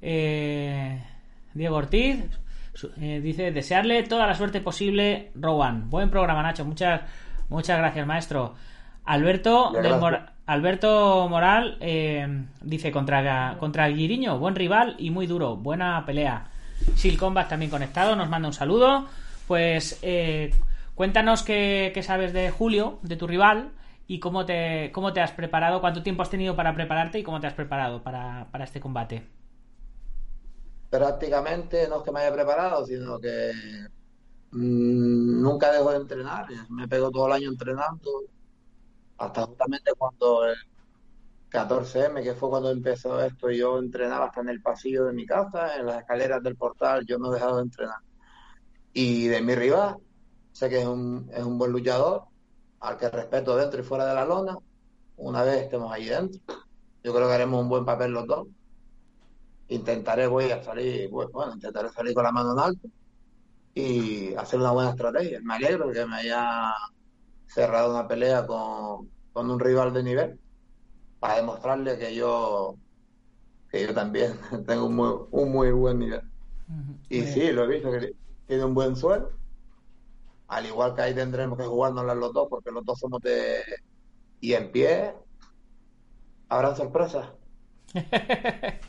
eh, 0.00 1.02
Diego 1.54 1.76
Ortiz 1.76 2.24
eh, 3.00 3.20
dice 3.22 3.50
desearle 3.50 4.02
toda 4.04 4.26
la 4.26 4.34
suerte 4.34 4.60
posible, 4.60 5.30
Rowan. 5.34 5.90
Buen 5.90 6.10
programa, 6.10 6.42
Nacho. 6.42 6.64
Muchas, 6.64 7.02
muchas 7.48 7.78
gracias, 7.78 8.06
maestro. 8.06 8.54
Alberto 9.04 9.72
del, 9.72 9.82
gracias. 9.82 10.30
Alberto 10.50 11.28
Moral 11.28 11.76
eh, 11.78 12.26
dice 12.60 12.90
contra, 12.90 13.56
contra 13.60 13.86
Guiriño, 13.86 14.36
buen 14.40 14.56
rival 14.56 14.96
y 14.98 15.10
muy 15.10 15.28
duro, 15.28 15.54
buena 15.54 16.04
pelea. 16.04 16.50
Sil 16.98 17.14
Combat 17.16 17.48
también 17.48 17.70
conectado, 17.70 18.16
nos 18.16 18.28
manda 18.28 18.48
un 18.48 18.52
saludo. 18.52 19.06
Pues 19.46 20.00
eh, 20.02 20.52
cuéntanos 20.96 21.44
qué, 21.44 21.92
qué 21.94 22.02
sabes 22.02 22.32
de 22.32 22.50
Julio, 22.50 22.98
de 23.02 23.14
tu 23.14 23.28
rival, 23.28 23.70
y 24.08 24.18
cómo 24.18 24.44
te, 24.44 24.90
cómo 24.92 25.12
te 25.12 25.20
has 25.20 25.30
preparado, 25.30 25.80
cuánto 25.80 26.02
tiempo 26.02 26.22
has 26.22 26.30
tenido 26.30 26.56
para 26.56 26.74
prepararte 26.74 27.20
y 27.20 27.22
cómo 27.22 27.40
te 27.40 27.46
has 27.46 27.54
preparado 27.54 28.02
para, 28.02 28.48
para 28.50 28.64
este 28.64 28.80
combate. 28.80 29.22
Prácticamente 30.90 31.86
no 31.86 31.98
es 31.98 32.02
que 32.02 32.10
me 32.10 32.22
haya 32.22 32.34
preparado, 32.34 32.84
sino 32.84 33.20
que 33.20 33.52
mm, 34.50 35.42
nunca 35.42 35.70
dejo 35.70 35.92
de 35.92 35.98
entrenar. 35.98 36.46
Me 36.70 36.88
pego 36.88 37.12
todo 37.12 37.28
el 37.28 37.34
año 37.34 37.50
entrenando, 37.50 38.24
hasta 39.20 39.42
justamente 39.46 39.92
cuando 39.98 40.46
el 40.46 40.56
14M, 41.50 42.22
que 42.22 42.34
fue 42.34 42.48
cuando 42.48 42.70
empezó 42.70 43.22
esto, 43.22 43.50
yo 43.50 43.78
entrenaba 43.78 44.26
hasta 44.26 44.40
en 44.40 44.48
el 44.48 44.62
pasillo 44.62 45.04
de 45.04 45.12
mi 45.12 45.26
casa, 45.26 45.76
en 45.76 45.86
las 45.86 45.98
escaleras 45.98 46.42
del 46.42 46.56
portal, 46.56 47.04
yo 47.06 47.18
no 47.18 47.30
he 47.30 47.34
dejado 47.34 47.56
de 47.58 47.64
entrenar. 47.64 47.98
Y 48.94 49.28
de 49.28 49.42
mi 49.42 49.54
rival, 49.54 49.96
sé 50.52 50.70
que 50.70 50.80
es 50.80 50.86
un, 50.86 51.30
es 51.34 51.44
un 51.44 51.58
buen 51.58 51.70
luchador, 51.70 52.24
al 52.80 52.96
que 52.96 53.10
respeto 53.10 53.56
dentro 53.56 53.80
y 53.80 53.84
fuera 53.84 54.06
de 54.06 54.14
la 54.14 54.24
lona. 54.24 54.56
Una 55.18 55.42
vez 55.42 55.64
estemos 55.64 55.92
ahí 55.92 56.06
dentro, 56.06 56.40
yo 57.04 57.14
creo 57.14 57.28
que 57.28 57.34
haremos 57.34 57.60
un 57.62 57.68
buen 57.68 57.84
papel 57.84 58.12
los 58.12 58.26
dos. 58.26 58.48
Intentaré, 59.68 60.26
voy 60.28 60.50
a 60.50 60.62
salir, 60.62 61.10
bueno, 61.10 61.52
intentaré 61.52 61.90
salir 61.90 62.14
con 62.14 62.24
la 62.24 62.32
mano 62.32 62.52
en 62.54 62.58
alto 62.58 62.88
y 63.74 64.34
hacer 64.34 64.58
una 64.58 64.70
buena 64.70 64.90
estrategia. 64.90 65.40
Me 65.42 65.56
alegro 65.56 65.90
que 65.92 66.06
me 66.06 66.16
haya 66.16 66.72
cerrado 67.50 67.90
una 67.90 68.06
pelea 68.06 68.46
con, 68.46 69.10
con 69.32 69.50
un 69.50 69.60
rival 69.60 69.92
de 69.92 70.02
nivel 70.02 70.40
para 71.18 71.36
demostrarle 71.36 71.98
que 71.98 72.14
yo 72.14 72.76
que 73.70 73.86
yo 73.86 73.94
también 73.94 74.38
tengo 74.66 74.86
un 74.86 74.96
muy, 74.96 75.12
un 75.30 75.52
muy 75.52 75.70
buen 75.72 75.98
nivel. 75.98 76.22
Y 77.08 77.22
sí, 77.22 77.50
lo 77.50 77.64
he 77.64 77.66
visto, 77.66 77.90
que 77.90 78.12
tiene 78.46 78.64
un 78.64 78.74
buen 78.74 78.94
suelo. 78.94 79.30
Al 80.48 80.66
igual 80.66 80.94
que 80.94 81.02
ahí 81.02 81.14
tendremos 81.14 81.58
que 81.58 81.64
jugárnoslas 81.64 82.16
los 82.16 82.32
dos, 82.32 82.48
porque 82.48 82.70
los 82.70 82.84
dos 82.84 82.98
somos 82.98 83.20
de... 83.22 83.60
Y 84.40 84.54
en 84.54 84.70
pie, 84.70 85.14
habrán 86.48 86.76
sorpresas. 86.76 87.28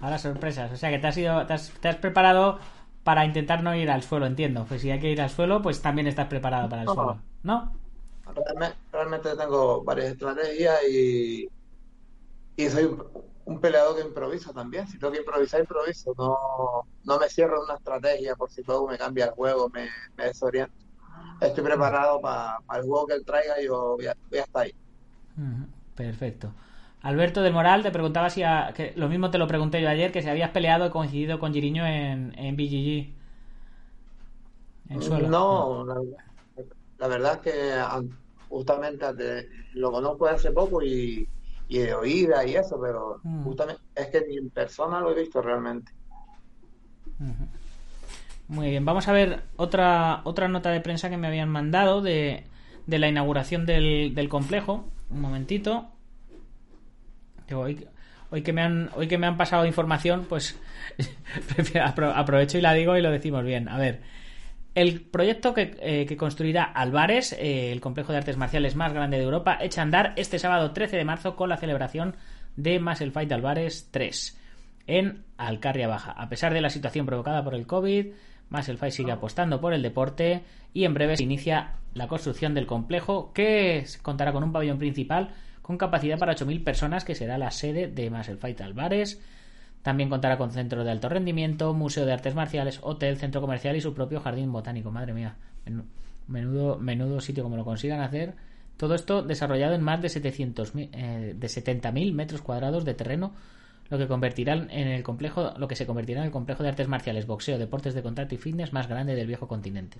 Habrá 0.00 0.18
sorpresas. 0.18 0.72
O 0.72 0.76
sea 0.76 0.90
que 0.90 0.98
te 0.98 1.06
has, 1.06 1.16
ido, 1.16 1.46
te 1.46 1.52
has, 1.54 1.70
te 1.80 1.88
has 1.88 1.96
preparado 1.96 2.58
para 3.04 3.24
intentar 3.24 3.62
no 3.62 3.74
ir 3.76 3.90
al 3.90 4.02
suelo, 4.02 4.26
entiendo. 4.26 4.66
Pues 4.66 4.82
si 4.82 4.90
hay 4.90 5.00
que 5.00 5.10
ir 5.10 5.20
al 5.22 5.30
suelo, 5.30 5.62
pues 5.62 5.82
también 5.82 6.06
estás 6.08 6.28
preparado 6.28 6.68
para 6.68 6.82
el 6.82 6.86
No. 6.86 6.94
suelo. 6.94 7.22
¿No? 7.42 7.80
Realmente, 8.26 8.78
realmente 8.92 9.36
tengo 9.36 9.84
varias 9.84 10.12
estrategias 10.12 10.80
y, 10.90 11.48
y 12.56 12.68
soy 12.70 12.84
un, 13.44 13.60
peleador 13.60 13.96
que 13.96 14.02
improvisa 14.02 14.52
también. 14.52 14.86
Si 14.88 14.98
tengo 14.98 15.12
que 15.12 15.20
improvisar, 15.20 15.60
improviso. 15.60 16.14
No, 16.18 16.36
no 17.04 17.18
me 17.18 17.28
cierro 17.28 17.56
en 17.58 17.64
una 17.64 17.74
estrategia 17.76 18.34
por 18.36 18.50
si 18.50 18.62
luego 18.64 18.88
me 18.88 18.98
cambia 18.98 19.26
el 19.26 19.30
juego, 19.32 19.68
me, 19.70 19.88
me 20.16 20.24
desoriento. 20.26 20.72
Estoy 21.40 21.64
preparado 21.64 22.20
para 22.20 22.58
el 22.76 22.82
juego 22.84 23.06
que 23.06 23.14
él 23.14 23.24
traiga 23.26 23.60
y 23.60 23.66
yo 23.66 23.96
voy 23.96 24.06
a, 24.06 24.14
voy 24.30 24.38
a 24.40 24.42
estar 24.42 24.62
ahí. 24.64 24.72
Perfecto. 25.94 26.52
Alberto 27.04 27.42
del 27.42 27.52
Moral 27.52 27.82
te 27.82 27.90
preguntaba 27.92 28.30
si 28.30 28.42
a- 28.42 28.72
que 28.74 28.92
lo 28.96 29.08
mismo 29.08 29.30
te 29.30 29.38
lo 29.38 29.46
pregunté 29.46 29.80
yo 29.80 29.88
ayer, 29.88 30.10
que 30.10 30.22
si 30.22 30.28
habías 30.28 30.50
peleado 30.50 30.86
y 30.86 30.90
coincidido 30.90 31.38
con 31.38 31.52
Giriño 31.52 31.86
en, 31.86 32.32
en 32.38 32.56
BGG. 32.56 33.14
En 34.90 35.02
suelo. 35.02 35.28
No, 35.28 35.84
la, 35.84 35.94
la 36.98 37.08
verdad 37.08 37.34
es 37.34 37.40
que 37.40 37.82
justamente 38.48 39.48
lo 39.74 39.90
conozco 39.92 40.26
de 40.26 40.32
hace 40.32 40.52
poco 40.52 40.82
y, 40.82 41.28
y 41.68 41.78
de 41.78 41.94
oída 41.94 42.46
y 42.46 42.54
eso, 42.56 42.78
pero 42.80 43.20
Mm. 43.22 43.42
justamente 43.42 43.82
es 43.94 44.08
que 44.08 44.20
ni 44.28 44.36
en 44.38 44.50
persona 44.50 45.00
lo 45.00 45.10
he 45.12 45.20
visto 45.20 45.42
realmente. 45.42 45.92
Muy 48.48 48.70
bien, 48.70 48.84
vamos 48.84 49.08
a 49.08 49.12
ver 49.12 49.42
otra, 49.56 50.20
otra 50.24 50.48
nota 50.48 50.70
de 50.70 50.80
prensa 50.80 51.08
que 51.08 51.16
me 51.16 51.26
habían 51.28 51.48
mandado 51.48 52.02
de, 52.02 52.44
de 52.86 52.98
la 52.98 53.08
inauguración 53.08 53.64
del, 53.66 54.14
del 54.14 54.28
complejo. 54.28 54.84
Un 55.10 55.20
momentito. 55.20 55.88
Hoy, 57.52 58.42
que 58.42 58.52
me 58.52 58.62
han, 58.62 58.90
hoy 58.94 59.06
que 59.06 59.18
me 59.18 59.26
han 59.26 59.36
pasado 59.36 59.66
información, 59.66 60.26
pues 60.28 60.58
aprovecho 61.82 62.58
y 62.58 62.60
la 62.60 62.72
digo 62.72 62.96
y 62.96 63.02
lo 63.02 63.10
decimos 63.10 63.44
bien. 63.44 63.68
A 63.68 63.78
ver, 63.78 64.00
el 64.74 65.02
proyecto 65.02 65.54
que, 65.54 65.76
eh, 65.80 66.16
construirá 66.16 66.64
Alvares, 66.64 67.32
eh, 67.32 67.70
el 67.70 67.80
complejo 67.80 68.12
de 68.12 68.18
artes 68.18 68.36
marciales 68.36 68.74
más 68.74 68.92
grande 68.92 69.18
de 69.18 69.24
Europa, 69.24 69.58
echa 69.60 69.82
a 69.82 69.84
andar 69.84 70.14
este 70.16 70.38
sábado 70.38 70.72
13 70.72 70.96
de 70.96 71.04
marzo 71.04 71.36
con 71.36 71.48
la 71.48 71.56
celebración 71.56 72.16
de 72.56 72.80
Muscle 72.80 73.10
Fight 73.10 73.30
Alvares 73.30 73.88
3 73.90 74.40
en 74.86 75.24
Alcarria 75.36 75.88
Baja. 75.88 76.12
A 76.12 76.28
pesar 76.28 76.52
de 76.52 76.60
la 76.60 76.70
situación 76.70 77.06
provocada 77.06 77.44
por 77.44 77.54
el 77.54 77.66
COVID, 77.66 78.06
Muscle 78.50 78.90
sigue 78.90 79.12
apostando 79.12 79.60
por 79.60 79.74
el 79.74 79.82
deporte 79.82 80.42
y 80.72 80.84
en 80.84 80.94
breve 80.94 81.16
se 81.16 81.22
inicia 81.22 81.74
la 81.94 82.08
construcción 82.08 82.54
del 82.54 82.66
complejo 82.66 83.32
que 83.32 83.84
contará 84.02 84.32
con 84.32 84.44
un 84.44 84.52
pabellón 84.52 84.78
principal 84.78 85.34
con 85.64 85.78
capacidad 85.78 86.18
para 86.18 86.34
8.000 86.34 86.62
personas 86.62 87.04
que 87.06 87.14
será 87.14 87.38
la 87.38 87.50
sede 87.50 87.88
de 87.88 88.10
Muscle 88.10 88.36
Fight 88.36 88.60
Alvares. 88.60 89.18
También 89.80 90.10
contará 90.10 90.36
con 90.36 90.50
centro 90.50 90.84
de 90.84 90.90
alto 90.90 91.08
rendimiento, 91.08 91.72
museo 91.72 92.04
de 92.04 92.12
artes 92.12 92.34
marciales, 92.34 92.80
hotel, 92.82 93.16
centro 93.16 93.40
comercial 93.40 93.74
y 93.74 93.80
su 93.80 93.94
propio 93.94 94.20
jardín 94.20 94.52
botánico. 94.52 94.90
Madre 94.90 95.14
mía, 95.14 95.36
menu- 95.66 95.86
menudo, 96.28 96.78
menudo 96.78 97.20
sitio 97.22 97.42
como 97.42 97.56
lo 97.56 97.64
consigan 97.64 98.00
hacer. 98.02 98.34
Todo 98.76 98.94
esto 98.94 99.22
desarrollado 99.22 99.74
en 99.74 99.82
más 99.82 100.02
de 100.02 100.08
700.000 100.08 100.90
eh, 100.92 101.34
de 101.34 101.46
70.000 101.48 102.12
metros 102.12 102.42
cuadrados 102.42 102.84
de 102.84 102.92
terreno, 102.92 103.32
lo 103.88 103.96
que 103.96 104.06
convertirá 104.06 104.52
en 104.52 104.88
el 104.88 105.02
complejo, 105.02 105.54
lo 105.56 105.66
que 105.66 105.76
se 105.76 105.86
convertirá 105.86 106.20
en 106.20 106.26
el 106.26 106.32
complejo 106.32 106.62
de 106.62 106.68
artes 106.68 106.88
marciales, 106.88 107.26
boxeo, 107.26 107.56
deportes 107.58 107.94
de 107.94 108.02
contacto 108.02 108.34
y 108.34 108.38
fitness 108.38 108.72
más 108.74 108.86
grande 108.88 109.14
del 109.14 109.26
viejo 109.26 109.48
continente. 109.48 109.96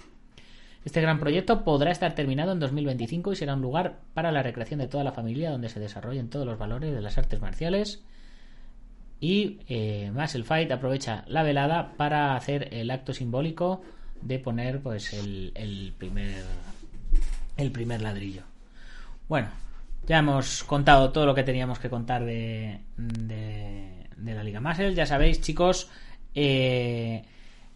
Este 0.85 1.01
gran 1.01 1.19
proyecto 1.19 1.65
podrá 1.65 1.91
estar 1.91 2.15
terminado 2.15 2.53
en 2.53 2.61
2025 2.61 3.33
y 3.33 3.37
será 3.37 3.55
un 3.55 3.63
lugar 3.63 4.01
para 4.13 4.31
la 4.31 4.43
recreación 4.43 4.81
de 4.81 4.87
toda 4.87 5.03
la 5.03 5.13
familia 5.13 5.51
donde 5.51 5.71
se 5.71 5.81
desarrollen 5.81 6.29
todos 6.29 6.47
los 6.47 6.59
valores 6.59 6.95
de 6.95 7.01
las 7.01 7.17
artes 7.17 7.41
marciales. 7.41 8.03
Y 9.19 9.61
eh, 9.69 10.13
Fight 10.45 10.71
aprovecha 10.71 11.25
la 11.27 11.43
velada 11.43 11.95
para 11.97 12.37
hacer 12.37 12.69
el 12.75 12.91
acto 12.91 13.15
simbólico 13.15 13.81
de 14.21 14.39
poner 14.39 14.81
pues 14.81 15.15
el, 15.15 15.95
primer 15.97 16.45
el 17.57 17.71
primer 17.71 18.03
ladrillo. 18.03 18.43
Bueno, 19.27 19.49
ya 20.07 20.19
hemos 20.19 20.65
contado 20.65 21.13
todo 21.13 21.25
lo 21.25 21.35
que 21.35 21.45
teníamos 21.45 21.79
que 21.79 21.89
contar 21.89 22.27
de, 22.27 22.81
de, 22.97 24.35
la 24.35 24.45
Liga 24.45 24.61
Muscle. 24.61 24.95
Ya 24.95 25.07
sabéis, 25.07 25.41
chicos, 25.41 25.89
eh, 26.35 27.25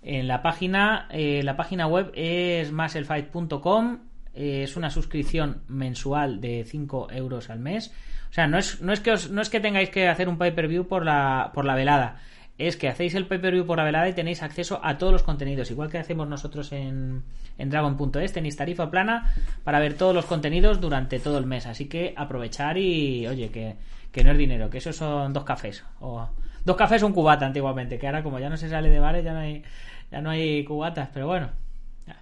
en 0.03 0.29
la 0.29 0.43
página, 0.43 1.09
eh, 1.11 1.43
la 1.43 1.57
página 1.57 1.87
web 1.87 2.13
es 2.15 2.71
musclefight.com. 2.73 3.99
eh, 4.35 4.63
es 4.63 4.77
una 4.77 4.91
suscripción 4.91 5.63
mensual 5.69 6.41
de 6.41 6.65
5 6.65 7.09
euros 7.11 7.51
al 7.51 7.59
mes. 7.59 7.93
O 8.31 8.33
sea, 8.33 8.47
no 8.47 8.59
es, 8.59 8.81
no 8.83 8.93
es 8.93 9.01
que 9.01 9.11
os- 9.13 9.31
no 9.31 9.41
es 9.43 9.51
que 9.51 9.59
tengáis 9.59 9.91
que 9.91 10.07
hacer 10.07 10.29
un 10.29 10.39
pay-per-view 10.39 10.87
por 10.87 11.05
la, 11.05 11.51
por 11.55 11.65
la 11.65 11.75
velada. 11.75 12.21
Es 12.59 12.77
que 12.77 12.89
hacéis 12.89 13.15
el 13.15 13.27
pay-per-view 13.27 13.67
por 13.67 13.79
la 13.79 13.85
velada 13.85 14.09
y 14.09 14.13
tenéis 14.13 14.43
acceso 14.43 14.81
a 14.85 14.99
todos 14.99 15.13
los 15.13 15.23
contenidos. 15.23 15.71
Igual 15.71 15.91
que 15.91 15.99
hacemos 15.99 16.29
nosotros 16.29 16.71
en, 16.73 17.23
en 17.57 17.71
Dragon.es, 17.71 18.33
tenéis 18.33 18.57
tarifa 18.57 18.91
plana 18.91 19.33
para 19.65 19.79
ver 19.81 19.95
todos 19.95 20.15
los 20.15 20.27
contenidos 20.27 20.81
durante 20.81 21.19
todo 21.19 21.39
el 21.39 21.47
mes. 21.47 21.67
Así 21.67 21.87
que 21.87 22.15
aprovechar 22.17 22.77
y, 22.79 23.27
oye, 23.27 23.51
que, 23.51 23.77
que 24.13 24.23
no 24.25 24.31
es 24.33 24.39
dinero, 24.39 24.71
que 24.71 24.79
eso 24.79 24.93
son 24.93 25.33
dos 25.33 25.45
cafés. 25.45 25.85
O, 26.01 26.29
dos 26.65 26.77
cafés 26.77 27.03
un 27.03 27.13
cubata 27.13 27.47
antiguamente, 27.47 27.99
que 27.99 28.07
ahora 28.07 28.23
como 28.23 28.39
ya 28.39 28.49
no 28.49 28.57
se 28.57 28.69
sale 28.69 28.91
de 28.91 28.99
bares, 28.99 29.25
ya 29.25 29.33
no 29.33 29.41
hay, 29.41 29.63
ya 30.11 30.21
no 30.21 30.31
hay 30.31 30.65
cubatas. 30.65 31.09
Pero 31.13 31.27
bueno, 31.27 31.51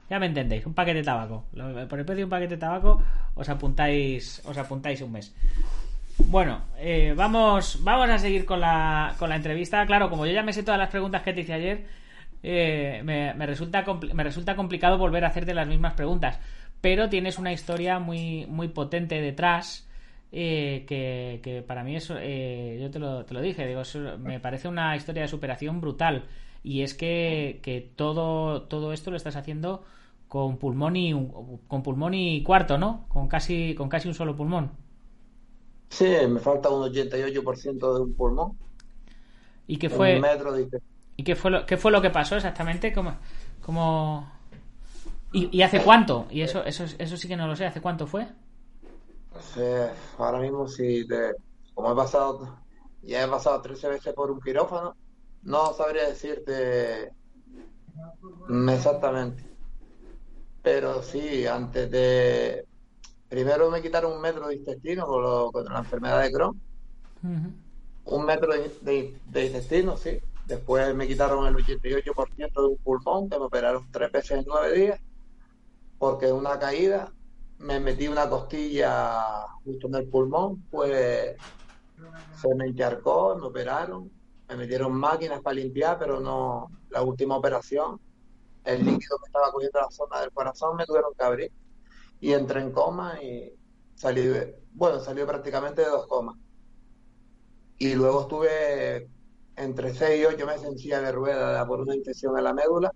ya, 0.09 0.19
me 0.19 0.27
entendéis, 0.27 0.67
un 0.67 0.75
paquete 0.75 0.99
de 0.99 1.05
tabaco. 1.05 1.45
Por 1.53 1.99
el 1.99 2.05
precio 2.05 2.17
de 2.17 2.25
un 2.25 2.31
paquete 2.31 2.55
de 2.55 2.61
tabaco 2.61 3.03
os 3.35 3.49
apuntáis, 3.49 4.43
os 4.45 4.57
apuntáis 4.57 5.01
un 5.03 5.13
mes. 5.13 5.35
Bueno, 6.19 6.63
eh, 6.79 7.13
vamos, 7.17 7.79
vamos 7.83 8.09
a 8.09 8.19
seguir 8.19 8.45
con 8.45 8.61
la, 8.61 9.15
con 9.19 9.29
la 9.29 9.37
entrevista. 9.37 9.85
Claro, 9.87 10.09
como 10.09 10.27
yo 10.27 10.33
ya 10.33 10.43
me 10.43 10.53
sé 10.53 10.63
todas 10.63 10.79
las 10.79 10.91
preguntas 10.91 11.23
que 11.23 11.33
te 11.33 11.43
hice 11.43 11.53
ayer, 11.53 11.87
eh, 12.43 13.03
me, 13.05 13.35
me 13.35 13.47
resulta 13.47 13.85
me 14.15 14.25
resulta 14.25 14.57
complicado 14.57 14.99
volver 14.99 15.25
a 15.25 15.29
hacerte 15.29 15.55
las 15.55 15.69
mismas 15.69 15.95
preguntas. 15.95 16.39
Pero 16.81 17.09
tienes 17.09 17.39
una 17.39 17.53
historia 17.53 17.99
muy, 17.99 18.47
muy 18.47 18.69
potente 18.69 19.21
detrás. 19.21 19.87
Eh, 20.33 20.85
que, 20.89 21.41
que 21.43 21.63
para 21.63 21.85
mí 21.85 21.97
eso, 21.97 22.17
eh, 22.19 22.79
yo 22.81 22.91
te 22.91 22.99
lo, 22.99 23.25
te 23.25 23.35
lo 23.35 23.41
dije, 23.41 23.67
digo, 23.67 23.81
eso 23.83 24.19
me 24.19 24.41
parece 24.41 24.69
una 24.69 24.97
historia 24.97 25.23
de 25.23 25.29
superación 25.29 25.81
brutal. 25.81 26.27
Y 26.63 26.83
es 26.83 26.95
que, 26.95 27.61
que 27.63 27.81
todo, 27.97 28.63
todo 28.65 28.93
esto 28.93 29.11
lo 29.11 29.17
estás 29.17 29.37
haciendo 29.37 29.85
con 30.29 30.59
pulmón 30.59 30.97
y 30.97 31.13
con 31.69 31.83
pulmón 31.83 32.15
y 32.15 32.43
cuarto, 32.43 32.79
¿no? 32.79 33.07
Con 33.09 33.29
casi, 33.29 33.75
con 33.77 33.89
casi 33.89 34.09
un 34.09 34.15
solo 34.15 34.37
pulmón. 34.37 34.73
Sí, 35.91 36.05
me 36.29 36.39
falta 36.41 36.69
un 36.71 36.83
88% 36.85 37.93
de 37.95 38.01
un 38.03 38.15
pulmón, 38.15 38.57
¿Y 39.67 39.79
qué 39.79 39.91
fue, 39.91 40.31
de 40.53 40.81
¿y 41.17 41.25
qué 41.25 41.35
fue, 41.37 41.51
lo, 41.51 41.67
qué 41.67 41.77
fue 41.77 41.91
lo 41.93 42.03
que 42.03 42.11
pasó 42.11 42.37
exactamente? 42.37 42.93
¿Cómo, 42.93 43.17
cómo... 43.61 44.33
¿Y, 45.33 45.57
y 45.57 45.63
hace 45.63 45.83
cuánto? 45.83 46.27
Y 46.31 46.43
eso, 46.43 46.65
eso, 46.65 46.85
eso 46.99 47.17
sí 47.17 47.29
que 47.29 47.37
no 47.37 47.47
lo 47.47 47.57
sé. 47.57 47.67
¿Hace 47.67 47.81
cuánto 47.81 48.07
fue? 48.07 48.29
Ahora 50.19 50.41
mismo 50.41 50.67
sí, 50.69 51.07
te, 51.07 51.33
como 51.75 51.93
he 51.93 51.97
pasado, 51.97 52.59
ya 53.03 53.25
he 53.25 53.29
pasado 53.29 53.61
13 53.63 53.89
veces 53.89 54.15
por 54.15 54.31
un 54.31 54.41
quirófano, 54.41 54.97
no 55.43 55.73
sabría 55.75 56.09
decirte 56.09 57.11
exactamente. 58.71 59.45
Pero 60.63 61.03
sí, 61.03 61.47
antes 61.47 61.91
de... 61.91 62.67
Primero 63.29 63.71
me 63.71 63.83
quitaron 63.83 64.13
un 64.13 64.21
metro 64.21 64.49
de 64.49 64.57
intestino 64.57 65.07
con, 65.07 65.23
lo- 65.23 65.51
con 65.53 65.65
la 65.65 65.79
enfermedad 65.81 66.23
de 66.23 66.33
Crohn. 66.33 66.63
Un 68.05 68.25
metro 68.25 68.53
de, 68.53 68.69
de- 68.83 69.21
de 69.27 69.47
intestino, 69.47 69.97
sí. 69.97 70.19
Después 70.47 70.95
me 70.95 71.07
quitaron 71.09 71.47
el 71.47 71.57
88% 71.57 72.63
de 72.63 72.69
un 72.69 72.79
pulmón, 72.79 73.29
que 73.29 73.39
me 73.39 73.47
operaron 73.47 73.91
tres 73.91 74.13
veces 74.13 74.39
en 74.39 74.45
nueve 74.47 74.73
días, 74.79 75.01
porque 75.99 76.33
una 76.33 76.59
caída 76.59 77.13
me 77.59 77.81
metí 77.81 78.09
una 78.09 78.29
costilla 78.29 79.47
justo 79.65 79.89
en 79.89 79.95
el 79.97 80.09
pulmón, 80.09 80.67
pues 80.71 81.37
se 82.41 82.55
me 82.55 82.67
encharcó, 82.67 83.37
me 83.37 83.47
operaron, 83.47 84.11
me 84.49 84.57
metieron 84.57 84.93
máquinas 84.93 85.41
para 85.43 85.55
limpiar, 85.55 85.99
pero 85.99 86.21
no, 86.21 86.69
la 86.91 87.03
última 87.03 87.37
operación, 87.37 87.99
el 88.65 88.81
líquido 88.85 89.19
que 89.19 89.27
estaba 89.27 89.51
cogiendo 89.53 89.81
la 89.81 89.91
zona 89.91 90.21
del 90.21 90.33
corazón 90.33 90.77
me 90.77 90.85
tuvieron 90.87 91.13
que 91.19 91.25
abrir 91.25 91.53
y 92.21 92.33
entré 92.33 92.61
en 92.61 92.73
coma 92.73 93.23
y 93.23 93.53
salí, 93.95 94.23
de- 94.27 94.57
bueno, 94.73 95.01
salió 95.01 95.27
prácticamente 95.27 95.83
de 95.83 95.89
dos 95.89 96.07
comas. 96.07 96.37
Y 97.79 97.95
luego 97.95 98.23
estuve 98.23 99.09
entre 99.57 99.95
6 99.95 100.23
y 100.23 100.25
8 100.27 100.47
meses 100.47 100.65
en 100.67 100.79
silla 100.79 101.01
de 101.01 101.13
ruedas 101.13 101.67
por 101.67 101.81
una 101.81 101.95
infección 101.95 102.37
en 102.39 102.45
la 102.45 102.55
médula, 102.55 102.91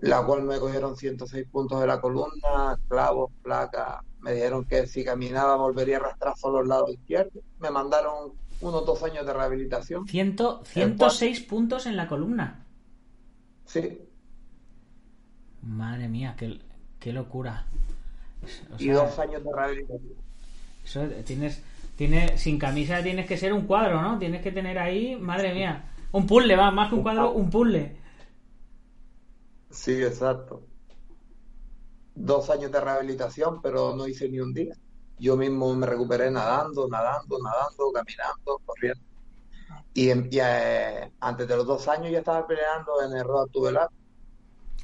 la 0.00 0.24
cual 0.24 0.42
me 0.42 0.58
cogieron 0.58 0.96
106 0.96 1.46
puntos 1.50 1.80
de 1.80 1.86
la 1.86 2.00
columna, 2.00 2.78
clavos, 2.88 3.30
placas. 3.42 4.00
Me 4.20 4.32
dijeron 4.32 4.64
que 4.64 4.86
si 4.86 5.04
caminaba 5.04 5.56
volvería 5.56 5.96
a 5.96 6.00
arrastrar 6.00 6.36
solo 6.36 6.60
el 6.60 6.68
lado 6.68 6.88
izquierdo. 6.92 7.40
Me 7.58 7.70
mandaron 7.70 8.32
unos 8.60 8.86
dos 8.86 9.02
años 9.02 9.26
de 9.26 9.32
rehabilitación. 9.32 10.06
Ciento- 10.06 10.62
106 10.64 11.40
puntos 11.40 11.86
en 11.86 11.96
la 11.96 12.06
columna. 12.08 12.64
Sí, 13.64 13.98
Madre 15.62 16.08
mía, 16.08 16.34
qué, 16.36 16.58
qué 16.98 17.12
locura. 17.12 17.66
O 18.72 18.82
y 18.82 18.88
dos 18.88 19.16
años 19.18 19.44
de 19.44 19.50
rehabilitación. 19.54 20.12
eso 20.84 21.04
tienes, 21.24 21.62
tienes, 21.96 22.40
sin 22.40 22.58
camisa 22.58 23.02
tienes 23.02 23.26
que 23.26 23.36
ser 23.36 23.52
un 23.52 23.62
cuadro, 23.62 24.02
¿no? 24.02 24.18
Tienes 24.18 24.42
que 24.42 24.50
tener 24.50 24.78
ahí, 24.78 25.14
madre 25.16 25.54
mía, 25.54 25.84
un 26.10 26.26
puzzle, 26.26 26.56
va, 26.56 26.70
más 26.72 26.88
que 26.88 26.96
un 26.96 27.02
cuadro, 27.02 27.32
un 27.32 27.48
puzzle. 27.50 27.96
Sí, 29.72 30.02
exacto. 30.04 30.62
Dos 32.14 32.50
años 32.50 32.70
de 32.70 32.80
rehabilitación, 32.80 33.60
pero 33.62 33.94
no 33.96 34.06
hice 34.06 34.28
ni 34.28 34.38
un 34.40 34.52
día. 34.52 34.74
Yo 35.18 35.36
mismo 35.36 35.74
me 35.74 35.86
recuperé 35.86 36.30
nadando, 36.30 36.88
nadando, 36.88 37.38
nadando, 37.42 37.92
caminando, 37.92 38.60
corriendo. 38.66 39.00
Y, 39.94 40.10
y, 40.10 40.40
eh, 40.40 41.12
antes 41.20 41.48
de 41.48 41.56
los 41.56 41.66
dos 41.66 41.88
años 41.88 42.10
ya 42.12 42.18
estaba 42.18 42.46
peleando 42.46 43.02
en 43.02 43.16
el 43.16 43.24
Road 43.24 43.48
Lab. 43.72 43.90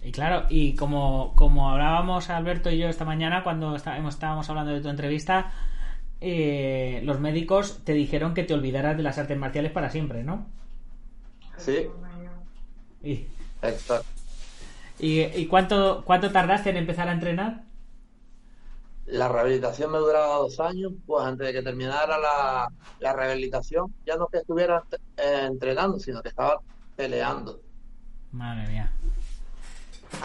Y 0.02 0.12
claro, 0.12 0.46
y 0.48 0.74
como, 0.76 1.34
como 1.34 1.70
hablábamos 1.70 2.30
Alberto 2.30 2.70
y 2.70 2.78
yo 2.78 2.88
esta 2.88 3.04
mañana 3.04 3.42
cuando 3.42 3.74
está- 3.74 3.96
hemos- 3.98 4.14
estábamos 4.14 4.48
hablando 4.48 4.72
de 4.72 4.80
tu 4.80 4.88
entrevista, 4.88 5.52
eh, 6.20 7.00
los 7.04 7.20
médicos 7.20 7.80
te 7.84 7.92
dijeron 7.94 8.34
que 8.34 8.44
te 8.44 8.54
olvidaras 8.54 8.96
de 8.96 9.02
las 9.02 9.18
artes 9.18 9.36
marciales 9.38 9.72
para 9.72 9.90
siempre, 9.90 10.22
¿no? 10.24 10.46
Sí, 11.56 11.88
¿Y, 13.02 13.26
exacto. 13.62 14.17
Y, 14.98 15.20
y 15.22 15.46
cuánto, 15.46 16.02
cuánto 16.04 16.30
tardaste 16.32 16.70
en 16.70 16.76
empezar 16.78 17.08
a 17.08 17.12
entrenar? 17.12 17.64
La 19.06 19.28
rehabilitación 19.28 19.90
me 19.90 19.98
duraba 19.98 20.36
dos 20.36 20.60
años, 20.60 20.92
pues 21.06 21.24
antes 21.24 21.46
de 21.46 21.52
que 21.54 21.62
terminara 21.62 22.18
la, 22.18 22.68
la 23.00 23.12
rehabilitación, 23.14 23.94
ya 24.04 24.16
no 24.16 24.26
que 24.28 24.38
estuviera 24.38 24.82
eh, 25.16 25.46
entrenando, 25.46 25.98
sino 25.98 26.22
que 26.22 26.28
estaba 26.28 26.60
peleando 26.94 27.60
Madre 28.32 28.68
mía. 28.68 28.92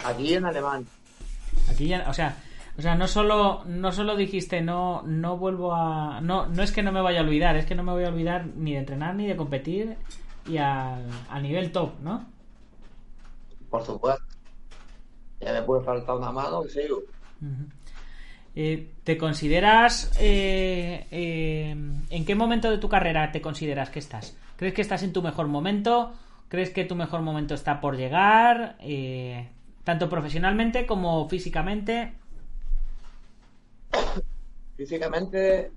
aquí 0.04 0.34
en 0.34 0.44
Alemania. 0.44 0.86
Aquí 1.70 1.86
ya, 1.88 2.04
o 2.08 2.12
sea, 2.14 2.36
o 2.76 2.82
sea, 2.82 2.94
no 2.96 3.08
solo, 3.08 3.64
no 3.66 3.92
solo 3.92 4.16
dijiste 4.16 4.60
no, 4.60 5.02
no 5.02 5.38
vuelvo 5.38 5.74
a, 5.74 6.20
no, 6.20 6.46
no 6.46 6.62
es 6.62 6.72
que 6.72 6.82
no 6.82 6.92
me 6.92 7.00
vaya 7.00 7.20
a 7.20 7.22
olvidar, 7.22 7.56
es 7.56 7.66
que 7.66 7.74
no 7.74 7.82
me 7.84 7.92
voy 7.92 8.04
a 8.04 8.08
olvidar 8.08 8.46
ni 8.46 8.72
de 8.72 8.78
entrenar 8.80 9.14
ni 9.14 9.26
de 9.26 9.36
competir 9.36 9.96
y 10.46 10.58
al, 10.58 11.08
a 11.30 11.40
nivel 11.40 11.72
top, 11.72 12.00
¿no? 12.00 12.26
Por 13.70 13.84
supuesto. 13.84 14.33
Ya 15.44 15.52
me 15.52 15.62
puede 15.62 15.84
faltar 15.84 16.16
una 16.16 16.32
mano, 16.32 16.62
que 16.62 16.70
sigo. 16.70 17.02
Eh, 18.56 18.94
¿Te 19.04 19.18
consideras 19.18 20.10
eh, 20.18 21.06
eh, 21.10 21.76
en 22.08 22.24
qué 22.24 22.34
momento 22.34 22.70
de 22.70 22.78
tu 22.78 22.88
carrera 22.88 23.30
te 23.30 23.42
consideras 23.42 23.90
que 23.90 23.98
estás? 23.98 24.36
¿Crees 24.56 24.72
que 24.72 24.80
estás 24.80 25.02
en 25.02 25.12
tu 25.12 25.20
mejor 25.20 25.48
momento? 25.48 26.14
¿Crees 26.48 26.70
que 26.70 26.84
tu 26.84 26.94
mejor 26.94 27.20
momento 27.20 27.54
está 27.54 27.80
por 27.80 27.96
llegar? 27.96 28.78
Tanto 29.82 30.08
profesionalmente 30.08 30.86
como 30.86 31.28
físicamente. 31.28 32.14
Físicamente, 34.76 35.72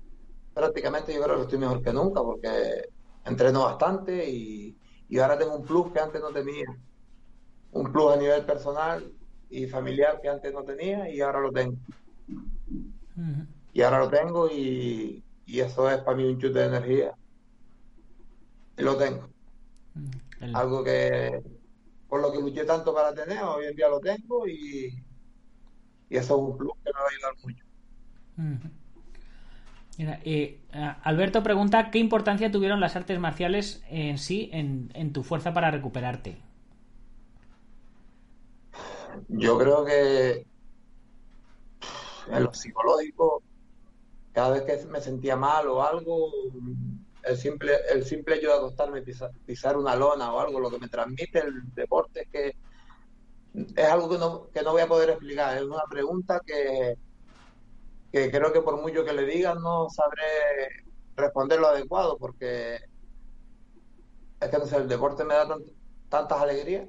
prácticamente 0.54 1.12
yo 1.12 1.22
creo 1.22 1.36
que 1.36 1.42
estoy 1.42 1.58
mejor 1.58 1.82
que 1.82 1.92
nunca 1.92 2.22
porque 2.22 2.88
entreno 3.26 3.64
bastante 3.64 4.30
y, 4.30 4.74
y 5.10 5.18
ahora 5.18 5.36
tengo 5.36 5.56
un 5.56 5.64
plus 5.64 5.92
que 5.92 6.00
antes 6.00 6.22
no 6.22 6.30
tenía. 6.30 6.66
Un 7.72 7.92
plus 7.92 8.14
a 8.14 8.16
nivel 8.16 8.46
personal 8.46 9.17
y 9.50 9.66
familiar 9.66 10.20
que 10.20 10.28
antes 10.28 10.52
no 10.52 10.64
tenía 10.64 11.08
y 11.10 11.20
ahora 11.20 11.40
lo 11.40 11.52
tengo. 11.52 11.76
Y 13.72 13.82
ahora 13.82 14.00
lo 14.00 14.10
tengo 14.10 14.48
y, 14.50 15.24
y 15.46 15.60
eso 15.60 15.90
es 15.90 15.98
para 16.02 16.16
mí 16.16 16.24
un 16.24 16.38
chute 16.38 16.58
de 16.58 16.66
energía. 16.66 17.14
Y 18.76 18.82
lo 18.82 18.96
tengo. 18.96 19.28
El- 20.40 20.54
Algo 20.54 20.84
que 20.84 21.40
por 22.08 22.20
lo 22.22 22.32
que 22.32 22.40
luché 22.40 22.64
tanto 22.64 22.94
para 22.94 23.14
tener, 23.14 23.42
hoy 23.42 23.66
en 23.66 23.76
día 23.76 23.88
lo 23.88 24.00
tengo 24.00 24.46
y, 24.46 24.88
y 26.08 26.16
eso 26.16 26.34
es 26.36 26.40
un 26.42 26.56
plus 26.58 26.72
que 26.84 26.90
me 26.94 27.00
va 27.00 27.06
a 27.06 27.10
ayudar 27.10 27.32
mucho. 27.42 27.64
Mira, 29.96 30.20
eh, 30.24 30.60
Alberto 31.02 31.42
pregunta 31.42 31.90
qué 31.90 31.98
importancia 31.98 32.52
tuvieron 32.52 32.80
las 32.80 32.94
artes 32.94 33.18
marciales 33.18 33.82
en 33.90 34.18
sí 34.18 34.48
en, 34.52 34.90
en 34.94 35.12
tu 35.12 35.24
fuerza 35.24 35.52
para 35.52 35.70
recuperarte. 35.72 36.36
Yo 39.28 39.58
creo 39.58 39.84
que 39.84 40.44
en 42.26 42.42
lo 42.44 42.52
psicológico, 42.52 43.42
cada 44.32 44.50
vez 44.52 44.62
que 44.64 44.86
me 44.88 45.00
sentía 45.02 45.36
mal 45.36 45.68
o 45.68 45.82
algo, 45.84 46.30
el 47.22 47.36
simple, 47.36 47.74
el 47.90 48.04
simple 48.04 48.36
hecho 48.36 48.48
de 48.48 48.54
acostarme 48.54 49.02
pisar, 49.02 49.30
pisar 49.44 49.76
una 49.76 49.96
lona 49.96 50.32
o 50.34 50.40
algo, 50.40 50.60
lo 50.60 50.70
que 50.70 50.78
me 50.80 50.88
transmite 50.88 51.40
el 51.40 51.54
deporte 51.74 52.22
es 52.22 52.28
que 52.30 52.52
es 53.52 53.84
algo 53.88 54.08
que 54.08 54.18
no, 54.18 54.50
que 54.50 54.62
no 54.62 54.72
voy 54.72 54.82
a 54.82 54.88
poder 54.88 55.10
explicar. 55.10 55.56
Es 55.56 55.62
una 55.64 55.82
pregunta 55.90 56.40
que, 56.44 56.94
que 58.12 58.30
creo 58.30 58.52
que 58.52 58.62
por 58.62 58.80
mucho 58.80 59.04
que 59.04 59.12
le 59.12 59.24
digan 59.26 59.60
no 59.62 59.88
sabré 59.90 60.22
responder 61.16 61.60
lo 61.60 61.68
adecuado 61.68 62.16
porque 62.18 62.78
es 64.40 64.48
que 64.50 64.58
no 64.58 64.66
sé, 64.66 64.76
el 64.76 64.88
deporte 64.88 65.24
me 65.24 65.34
da 65.34 65.46
tan- 65.48 65.64
tantas 66.08 66.40
alegrías 66.40 66.88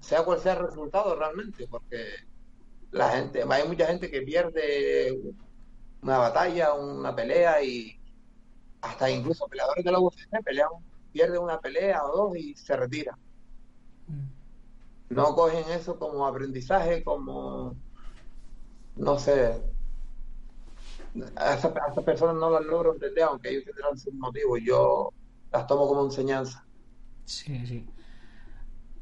Sea 0.00 0.22
cual 0.22 0.40
sea 0.40 0.52
el 0.54 0.66
resultado 0.66 1.16
realmente, 1.16 1.66
porque 1.68 2.06
la 2.92 3.10
gente, 3.10 3.44
hay 3.48 3.68
mucha 3.68 3.86
gente 3.86 4.10
que 4.10 4.22
pierde 4.22 5.18
una 6.02 6.18
batalla, 6.18 6.72
una 6.74 7.14
pelea 7.14 7.62
y 7.62 7.98
hasta 8.80 9.10
incluso 9.10 9.48
peleadores 9.48 9.84
de 9.84 9.92
la 9.92 9.98
UFC 9.98 10.28
pelean, 10.44 10.68
pierden 11.12 11.42
una 11.42 11.58
pelea 11.58 12.04
o 12.04 12.16
dos 12.16 12.36
y 12.36 12.54
se 12.54 12.76
retiran. 12.76 13.16
No 15.08 15.34
cogen 15.34 15.64
eso 15.70 15.98
como 15.98 16.26
aprendizaje, 16.26 17.02
como, 17.02 17.74
no 18.96 19.18
sé, 19.18 19.62
a 21.36 21.54
esas, 21.54 21.72
a 21.76 21.92
esas 21.92 22.04
personas 22.04 22.36
no 22.36 22.50
las 22.50 22.64
logro 22.64 22.92
entender, 22.92 23.24
aunque 23.24 23.50
ellos 23.50 23.64
tendrán 23.64 23.96
sus 23.96 24.12
motivos, 24.14 24.60
yo 24.62 25.12
las 25.52 25.66
tomo 25.66 25.88
como 25.88 26.04
enseñanza. 26.04 26.66
Sí, 27.24 27.66
sí. 27.66 27.86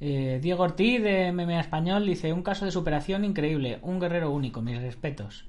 Eh, 0.06 0.38
Diego 0.42 0.64
Ortiz 0.64 1.02
de 1.02 1.32
MMA 1.32 1.60
Español 1.60 2.04
dice 2.04 2.30
un 2.34 2.42
caso 2.42 2.66
de 2.66 2.70
superación 2.70 3.24
increíble, 3.24 3.78
un 3.80 3.98
guerrero 3.98 4.30
único, 4.30 4.60
mis 4.60 4.78
respetos. 4.78 5.46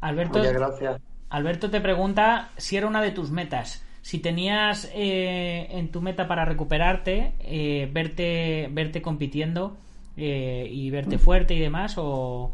Alberto, 0.00 0.38
Muchas 0.38 0.54
gracias. 0.54 1.00
Alberto 1.28 1.68
te 1.70 1.82
pregunta 1.82 2.48
si 2.56 2.78
era 2.78 2.86
una 2.86 3.02
de 3.02 3.10
tus 3.10 3.30
metas. 3.30 3.84
Si 4.00 4.20
tenías 4.20 4.90
eh, 4.94 5.66
en 5.70 5.90
tu 5.90 6.00
meta 6.00 6.26
para 6.26 6.46
recuperarte, 6.46 7.34
eh, 7.40 7.90
verte, 7.92 8.70
verte 8.72 9.02
compitiendo 9.02 9.76
eh, 10.16 10.66
y 10.72 10.88
verte 10.88 11.18
fuerte 11.18 11.52
y 11.54 11.58
demás, 11.58 11.98
o, 11.98 12.52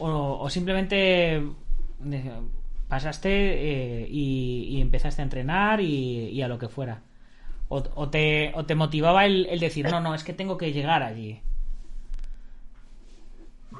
o- 0.00 0.38
o 0.40 0.50
simplemente 0.50 1.36
eh, 1.36 2.40
pasaste 2.88 4.08
y, 4.10 4.64
y 4.76 4.80
empezaste 4.80 5.22
a 5.22 5.24
entrenar 5.24 5.80
y, 5.80 6.30
y 6.30 6.42
a 6.42 6.48
lo 6.48 6.58
que 6.58 6.68
fuera. 6.68 7.02
O, 7.70 8.08
te, 8.08 8.52
o 8.54 8.64
te 8.64 8.74
motivaba 8.74 9.26
el, 9.26 9.44
el 9.46 9.60
decir, 9.60 9.86
no, 9.90 10.00
no, 10.00 10.14
es 10.14 10.24
que 10.24 10.32
tengo 10.32 10.56
que 10.56 10.72
llegar 10.72 11.02
allí. 11.02 11.42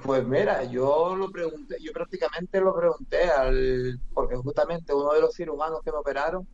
Pues 0.04 0.26
mira, 0.26 0.64
yo 0.64 1.16
lo 1.16 1.30
pregunté, 1.30 1.76
yo 1.80 1.92
prácticamente 1.92 2.60
lo 2.60 2.74
pregunté 2.76 3.24
al, 3.24 3.98
porque 4.12 4.36
justamente 4.36 4.92
uno 4.92 5.12
de 5.14 5.22
los 5.22 5.34
cirujanos 5.34 5.80
que 5.82 5.90
me 5.90 5.98
operaron 5.98 6.46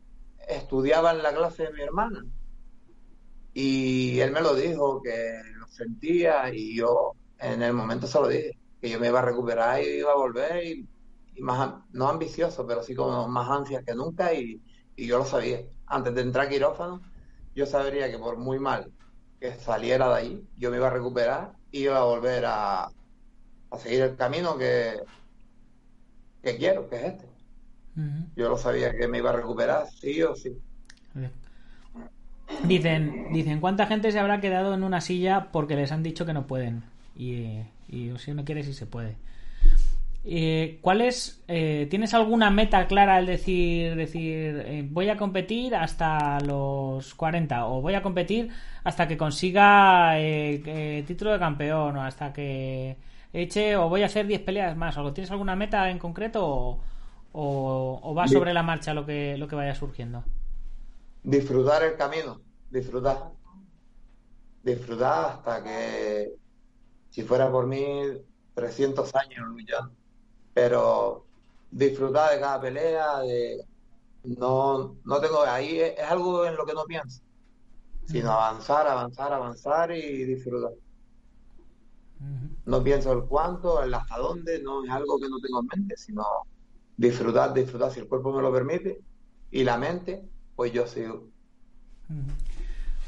estudiaba 0.48 1.10
en 1.10 1.22
la 1.22 1.34
clase 1.34 1.64
de 1.64 1.72
mi 1.72 1.82
hermana. 1.82 2.24
Y 3.52 4.20
él 4.20 4.32
me 4.32 4.40
lo 4.40 4.54
dijo, 4.54 5.00
que 5.02 5.40
lo 5.58 5.66
sentía, 5.68 6.52
y 6.52 6.76
yo 6.76 7.12
en 7.38 7.62
el 7.62 7.72
momento 7.72 8.06
se 8.06 8.20
lo 8.20 8.28
dije, 8.28 8.56
que 8.80 8.90
yo 8.90 9.00
me 9.00 9.08
iba 9.08 9.18
a 9.20 9.24
recuperar 9.24 9.82
y 9.82 9.98
iba 9.98 10.12
a 10.12 10.16
volver, 10.16 10.64
y, 10.64 10.88
más, 11.40 11.74
no 11.92 12.08
ambicioso, 12.08 12.66
pero 12.66 12.82
sí 12.82 12.94
como 12.94 13.28
más 13.28 13.50
ansias 13.50 13.84
que 13.84 13.94
nunca, 13.94 14.32
y, 14.32 14.60
y 14.96 15.06
yo 15.06 15.18
lo 15.18 15.24
sabía. 15.24 15.60
Antes 15.86 16.14
de 16.14 16.22
entrar 16.22 16.46
a 16.46 16.48
quirófano, 16.48 17.02
yo 17.54 17.66
sabría 17.66 18.10
que 18.10 18.18
por 18.18 18.36
muy 18.38 18.58
mal 18.58 18.92
que 19.40 19.54
saliera 19.58 20.08
de 20.10 20.14
ahí, 20.16 20.48
yo 20.56 20.70
me 20.70 20.76
iba 20.78 20.88
a 20.88 20.90
recuperar 20.90 21.52
y 21.70 21.82
iba 21.84 21.98
a 21.98 22.04
volver 22.04 22.44
a, 22.46 22.84
a 23.70 23.78
seguir 23.78 24.02
el 24.02 24.16
camino 24.16 24.56
que, 24.58 25.02
que 26.42 26.56
quiero, 26.56 26.88
que 26.88 26.96
es 26.96 27.02
este. 27.04 27.28
Yo 28.36 28.48
lo 28.48 28.56
sabía 28.58 28.92
que 28.92 29.08
me 29.08 29.18
iba 29.18 29.30
a 29.30 29.32
recuperar, 29.34 29.88
sí 29.90 30.22
o 30.22 30.34
sí. 30.36 30.62
Dicen, 32.62 33.32
dicen, 33.32 33.60
¿cuánta 33.60 33.86
gente 33.86 34.10
se 34.10 34.18
habrá 34.18 34.40
quedado 34.40 34.74
en 34.74 34.84
una 34.84 35.00
silla 35.00 35.50
porque 35.52 35.76
les 35.76 35.92
han 35.92 36.02
dicho 36.02 36.24
que 36.26 36.32
no 36.32 36.46
pueden? 36.46 36.82
Y, 37.14 37.60
y 37.88 38.12
si 38.18 38.30
uno 38.30 38.44
quiere, 38.44 38.62
sí 38.62 38.72
se 38.72 38.86
puede. 38.86 39.16
Eh, 40.26 40.78
¿Cuál 40.80 41.02
es? 41.02 41.44
eh, 41.48 41.86
¿Tienes 41.90 42.14
alguna 42.14 42.50
meta 42.50 42.86
clara 42.86 43.16
al 43.16 43.26
decir, 43.26 43.94
decir 43.94 44.62
eh, 44.66 44.86
voy 44.90 45.10
a 45.10 45.16
competir 45.18 45.74
hasta 45.74 46.40
los 46.40 47.14
40 47.14 47.66
o 47.66 47.82
voy 47.82 47.94
a 47.94 48.00
competir 48.02 48.50
hasta 48.84 49.06
que 49.06 49.18
consiga 49.18 50.18
eh, 50.18 51.04
título 51.06 51.32
de 51.32 51.38
campeón 51.38 51.96
o 51.98 52.02
hasta 52.02 52.32
que 52.32 52.96
eche 53.34 53.76
o 53.76 53.88
voy 53.90 54.02
a 54.02 54.06
hacer 54.06 54.26
10 54.26 54.40
peleas 54.40 54.76
más 54.76 54.96
o 54.96 55.00
algo? 55.00 55.12
¿Tienes 55.12 55.30
alguna 55.30 55.56
meta 55.56 55.90
en 55.90 55.98
concreto 55.98 56.46
o, 56.46 56.80
o, 57.32 58.00
o 58.02 58.14
va 58.14 58.26
sobre 58.26 58.54
la 58.54 58.62
marcha 58.62 58.94
lo 58.94 59.04
que, 59.04 59.36
lo 59.36 59.46
que 59.48 59.56
vaya 59.56 59.74
surgiendo? 59.74 60.24
Disfrutar 61.32 61.82
el 61.82 61.96
camino, 61.96 62.40
disfrutar. 62.70 63.32
Disfrutar 64.62 65.24
hasta 65.26 65.62
que, 65.62 66.34
si 67.10 67.22
fuera 67.24 67.50
por 67.52 67.66
mí, 67.66 67.84
300 68.54 69.14
años 69.16 69.48
luchando. 69.48 69.96
Pero 70.54 71.26
disfrutar 71.70 72.32
de 72.32 72.40
cada 72.40 72.60
pelea, 72.60 73.18
de 73.20 73.64
no, 74.24 74.96
no 75.04 75.20
tengo, 75.20 75.42
ahí 75.42 75.80
es, 75.80 75.98
es 75.98 76.04
algo 76.04 76.46
en 76.46 76.56
lo 76.56 76.64
que 76.64 76.72
no 76.72 76.84
pienso, 76.84 77.20
sino 78.06 78.30
avanzar, 78.30 78.86
avanzar, 78.86 79.32
avanzar 79.32 79.92
y 79.92 80.24
disfrutar. 80.24 80.72
No 82.64 82.82
pienso 82.82 83.12
el 83.12 83.24
cuánto, 83.24 83.82
el 83.82 83.92
hasta 83.92 84.16
dónde, 84.16 84.62
no 84.62 84.84
es 84.84 84.90
algo 84.90 85.18
que 85.18 85.28
no 85.28 85.38
tengo 85.40 85.60
en 85.60 85.66
mente, 85.66 85.96
sino 85.96 86.24
disfrutar, 86.96 87.52
disfrutar, 87.52 87.90
si 87.90 88.00
el 88.00 88.08
cuerpo 88.08 88.32
me 88.32 88.40
lo 88.40 88.52
permite 88.52 89.00
y 89.50 89.64
la 89.64 89.76
mente, 89.76 90.24
pues 90.56 90.72
yo 90.72 90.86
sigo. 90.86 91.28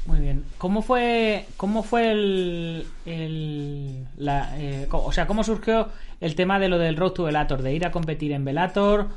Muy 0.07 0.19
bien. 0.21 0.45
¿Cómo 0.57 0.81
fue, 0.81 1.45
cómo 1.57 1.83
fue 1.83 2.11
el, 2.11 2.85
el- 3.05 4.05
la, 4.17 4.57
eh, 4.57 4.87
o 4.89 5.11
sea, 5.11 5.27
cómo 5.27 5.43
surgió 5.43 5.89
el 6.21 6.33
tema 6.35 6.59
de 6.59 6.69
lo 6.69 6.77
del 6.77 6.95
Road 6.95 7.11
to 7.11 7.23
Velator, 7.23 7.61
de 7.61 7.73
ir 7.73 7.85
a 7.85 7.91
competir 7.91 8.31
en 8.31 8.45
Velator, 8.45 9.09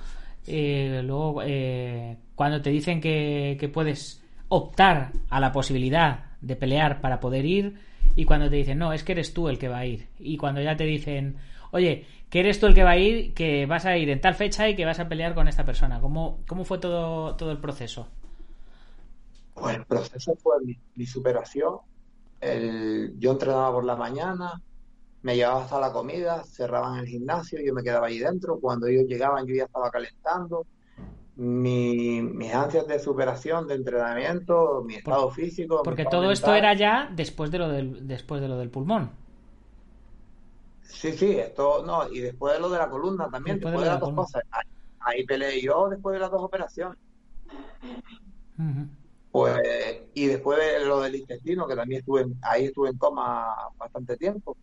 eh, 0.48 1.00
luego 1.04 1.42
eh, 1.44 2.16
cuando 2.34 2.60
te 2.60 2.70
dicen 2.70 3.00
que, 3.00 3.56
que 3.60 3.68
puedes 3.68 4.20
optar 4.48 5.12
a 5.30 5.38
la 5.38 5.52
posibilidad 5.52 6.24
de 6.40 6.56
pelear 6.56 7.00
para 7.00 7.20
poder 7.20 7.44
ir 7.46 7.74
y 8.16 8.24
cuando 8.24 8.50
te 8.50 8.56
dicen 8.56 8.78
no, 8.78 8.92
es 8.92 9.04
que 9.04 9.12
eres 9.12 9.32
tú 9.32 9.48
el 9.48 9.58
que 9.58 9.68
va 9.68 9.78
a 9.78 9.86
ir 9.86 10.08
y 10.18 10.36
cuando 10.38 10.60
ya 10.60 10.76
te 10.76 10.84
dicen 10.84 11.36
oye, 11.70 12.04
que 12.30 12.40
eres 12.40 12.58
tú 12.58 12.66
el 12.66 12.74
que 12.74 12.82
va 12.82 12.90
a 12.92 12.96
ir, 12.98 13.32
que 13.34 13.66
vas 13.66 13.86
a 13.86 13.96
ir 13.96 14.10
en 14.10 14.20
tal 14.20 14.34
fecha 14.34 14.68
y 14.68 14.74
que 14.74 14.84
vas 14.84 14.98
a 14.98 15.08
pelear 15.08 15.34
con 15.34 15.46
esta 15.46 15.64
persona. 15.64 16.00
¿Cómo, 16.00 16.40
cómo 16.48 16.64
fue 16.64 16.78
todo, 16.78 17.36
todo 17.36 17.52
el 17.52 17.58
proceso? 17.58 18.08
Pues 19.60 19.76
el 19.76 19.84
proceso 19.86 20.34
fue 20.36 20.56
mi, 20.64 20.74
mi 20.94 21.06
superación. 21.06 21.76
El, 22.40 23.14
yo 23.18 23.32
entrenaba 23.32 23.72
por 23.72 23.84
la 23.84 23.96
mañana, 23.96 24.52
me 25.22 25.36
llevaba 25.36 25.64
hasta 25.64 25.80
la 25.80 25.92
comida, 25.92 26.42
cerraban 26.44 26.98
el 27.00 27.06
gimnasio, 27.06 27.60
yo 27.64 27.74
me 27.74 27.82
quedaba 27.82 28.06
ahí 28.06 28.18
dentro. 28.18 28.58
Cuando 28.58 28.86
ellos 28.86 29.04
llegaban, 29.06 29.46
yo 29.46 29.54
ya 29.54 29.64
estaba 29.64 29.90
calentando. 29.90 30.66
Mi, 31.36 32.20
mis 32.22 32.52
ansias 32.54 32.86
de 32.86 32.98
superación, 32.98 33.66
de 33.66 33.74
entrenamiento, 33.74 34.82
mi 34.84 34.96
estado 34.96 35.30
físico, 35.30 35.82
Porque 35.82 36.04
todo 36.04 36.30
esto 36.30 36.54
era 36.54 36.74
ya 36.74 37.10
después 37.14 37.50
de 37.50 37.58
lo 37.58 37.68
del, 37.68 38.06
después 38.06 38.40
de 38.42 38.48
lo 38.48 38.58
del 38.58 38.70
pulmón. 38.70 39.10
Sí, 40.82 41.12
sí, 41.12 41.38
esto, 41.38 41.82
no, 41.86 42.08
y 42.12 42.20
después 42.20 42.54
de 42.54 42.60
lo 42.60 42.68
de 42.68 42.78
la 42.78 42.90
columna 42.90 43.30
también, 43.30 43.56
Después 43.60 43.72
de 43.74 43.80
después 43.80 43.80
de, 43.80 43.80
lo 43.80 43.84
de 43.84 43.86
las 43.86 43.94
la 43.94 44.00
dos 44.00 44.08
columna. 44.08 44.24
cosas. 44.26 44.42
Ahí, 44.50 44.64
ahí 45.20 45.24
peleé 45.24 45.62
yo 45.62 45.88
después 45.88 46.14
de 46.14 46.20
las 46.20 46.30
dos 46.30 46.42
operaciones. 46.42 46.98
Ujú. 48.58 48.99
Pues, 49.30 49.56
y 50.14 50.26
después 50.26 50.58
de 50.58 50.84
lo 50.86 51.00
del 51.00 51.16
intestino, 51.16 51.66
que 51.68 51.76
también 51.76 52.00
estuve, 52.00 52.26
ahí 52.42 52.66
estuve 52.66 52.90
en 52.90 52.98
coma 52.98 53.54
bastante 53.78 54.16
tiempo. 54.16 54.56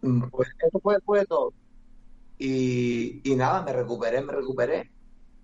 Mm, 0.00 0.28
Pues 0.30 0.48
eso 0.58 0.78
fue 0.82 0.94
después 0.94 1.22
de 1.22 1.26
todo. 1.26 1.54
Y, 2.38 3.22
y 3.30 3.36
nada, 3.36 3.62
me 3.62 3.72
recuperé, 3.72 4.22
me 4.22 4.32
recuperé. 4.32 4.92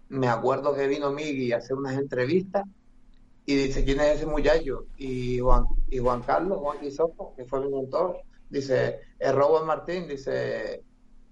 Me 0.08 0.28
acuerdo 0.28 0.74
que 0.74 0.88
vino 0.88 1.12
Migui 1.12 1.52
a 1.52 1.58
hacer 1.58 1.76
unas 1.76 1.98
entrevistas 1.98 2.64
y 3.46 3.56
dice, 3.56 3.84
¿quién 3.84 4.00
es 4.00 4.16
ese 4.18 4.26
muchacho? 4.26 4.88
Y 4.96 5.40
Juan, 5.40 5.64
y 5.88 5.98
Juan 5.98 6.22
Carlos, 6.22 6.58
Juan 6.60 6.80
Quisofo, 6.80 7.34
que 7.36 7.46
fue 7.46 7.60
mi 7.62 7.72
mentor, 7.72 8.18
dice, 8.48 9.00
es 9.18 9.34
Robert 9.34 9.66
Martín, 9.66 10.08
dice, 10.08 10.84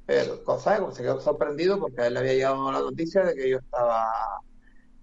pero 0.06 0.44
cosa, 0.44 0.78
se 0.92 1.02
quedó 1.02 1.20
sorprendido 1.20 1.80
porque 1.80 2.02
a 2.02 2.06
él 2.08 2.14
le 2.14 2.20
había 2.20 2.34
llegado 2.34 2.72
la 2.72 2.80
noticia 2.80 3.24
de 3.24 3.34
que 3.36 3.50
yo 3.50 3.58
estaba 3.58 4.10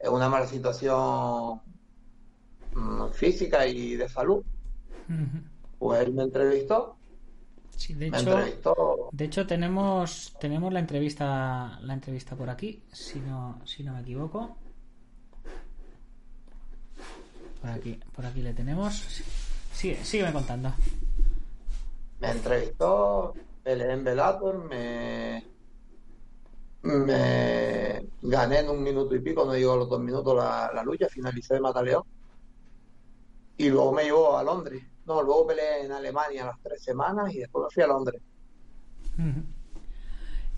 en 0.05 0.13
una 0.13 0.29
mala 0.29 0.45
situación 0.45 1.61
mm, 2.73 3.09
física 3.11 3.65
y 3.65 3.95
de 3.95 4.07
salud. 4.07 4.43
Pues 5.77 6.01
él 6.01 6.13
me 6.13 6.23
entrevistó, 6.23 6.97
Sí, 7.77 7.93
de 7.93 8.07
hecho, 8.07 8.17
entrevistó, 8.19 9.09
de 9.11 9.25
hecho 9.25 9.45
tenemos, 9.45 10.35
tenemos 10.39 10.71
la 10.71 10.79
entrevista, 10.79 11.77
la 11.81 11.93
entrevista 11.93 12.35
por 12.35 12.49
aquí, 12.49 12.83
si 12.91 13.19
no, 13.19 13.61
si 13.65 13.83
no 13.83 13.93
me 13.93 14.01
equivoco. 14.01 14.55
Por 17.61 17.69
aquí, 17.69 17.99
por 18.15 18.25
aquí 18.25 18.41
le 18.41 18.53
tenemos. 18.53 18.95
Sigue, 19.73 20.03
sígueme 20.03 20.31
contando. 20.31 20.73
me 22.21 22.31
entrevistó, 22.31 23.33
peleé 23.63 23.91
en 23.91 24.03
Bellator, 24.03 24.63
me, 24.63 25.43
me 26.85 28.07
gané 28.21 28.59
en 28.59 28.69
un 28.69 28.83
minuto 28.83 29.15
y 29.15 29.19
pico, 29.19 29.45
no 29.45 29.53
llegó 29.53 29.73
a 29.73 29.77
los 29.77 29.89
dos 29.89 29.99
minutos 29.99 30.35
la, 30.35 30.71
la 30.73 30.83
lucha, 30.83 31.07
finalicé 31.09 31.55
de 31.55 31.61
Mataleón. 31.61 32.03
Y 33.57 33.69
luego 33.69 33.91
me 33.91 34.03
llevó 34.03 34.37
a 34.37 34.43
Londres. 34.43 34.83
No, 35.05 35.21
luego 35.21 35.47
peleé 35.47 35.85
en 35.85 35.91
Alemania 35.91 36.45
las 36.45 36.61
tres 36.61 36.83
semanas 36.83 37.33
y 37.33 37.39
después 37.39 37.63
me 37.63 37.73
fui 37.73 37.83
a 37.83 37.87
Londres. 37.87 38.21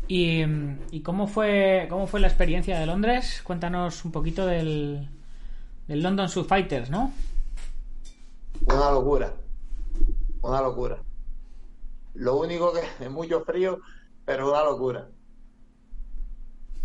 ¿Y, 0.08 0.44
¿y 0.92 1.02
cómo 1.02 1.28
fue 1.28 1.88
cómo 1.90 2.08
fue 2.08 2.20
la 2.20 2.28
experiencia 2.28 2.80
de 2.80 2.86
Londres? 2.86 3.42
Cuéntanos 3.44 4.04
un 4.06 4.12
poquito 4.12 4.46
del, 4.46 5.10
del 5.88 6.02
London 6.02 6.30
Sub 6.30 6.48
Fighters, 6.48 6.90
¿no? 6.90 7.12
Una 8.66 8.92
locura, 8.92 9.34
una 10.42 10.62
locura. 10.62 10.98
Lo 12.16 12.38
único 12.38 12.74
que 12.74 12.82
es 13.06 13.12
mucho 13.12 13.44
frío, 13.44 13.80
pero 14.26 14.50
una 14.50 14.64
locura. 14.64 15.10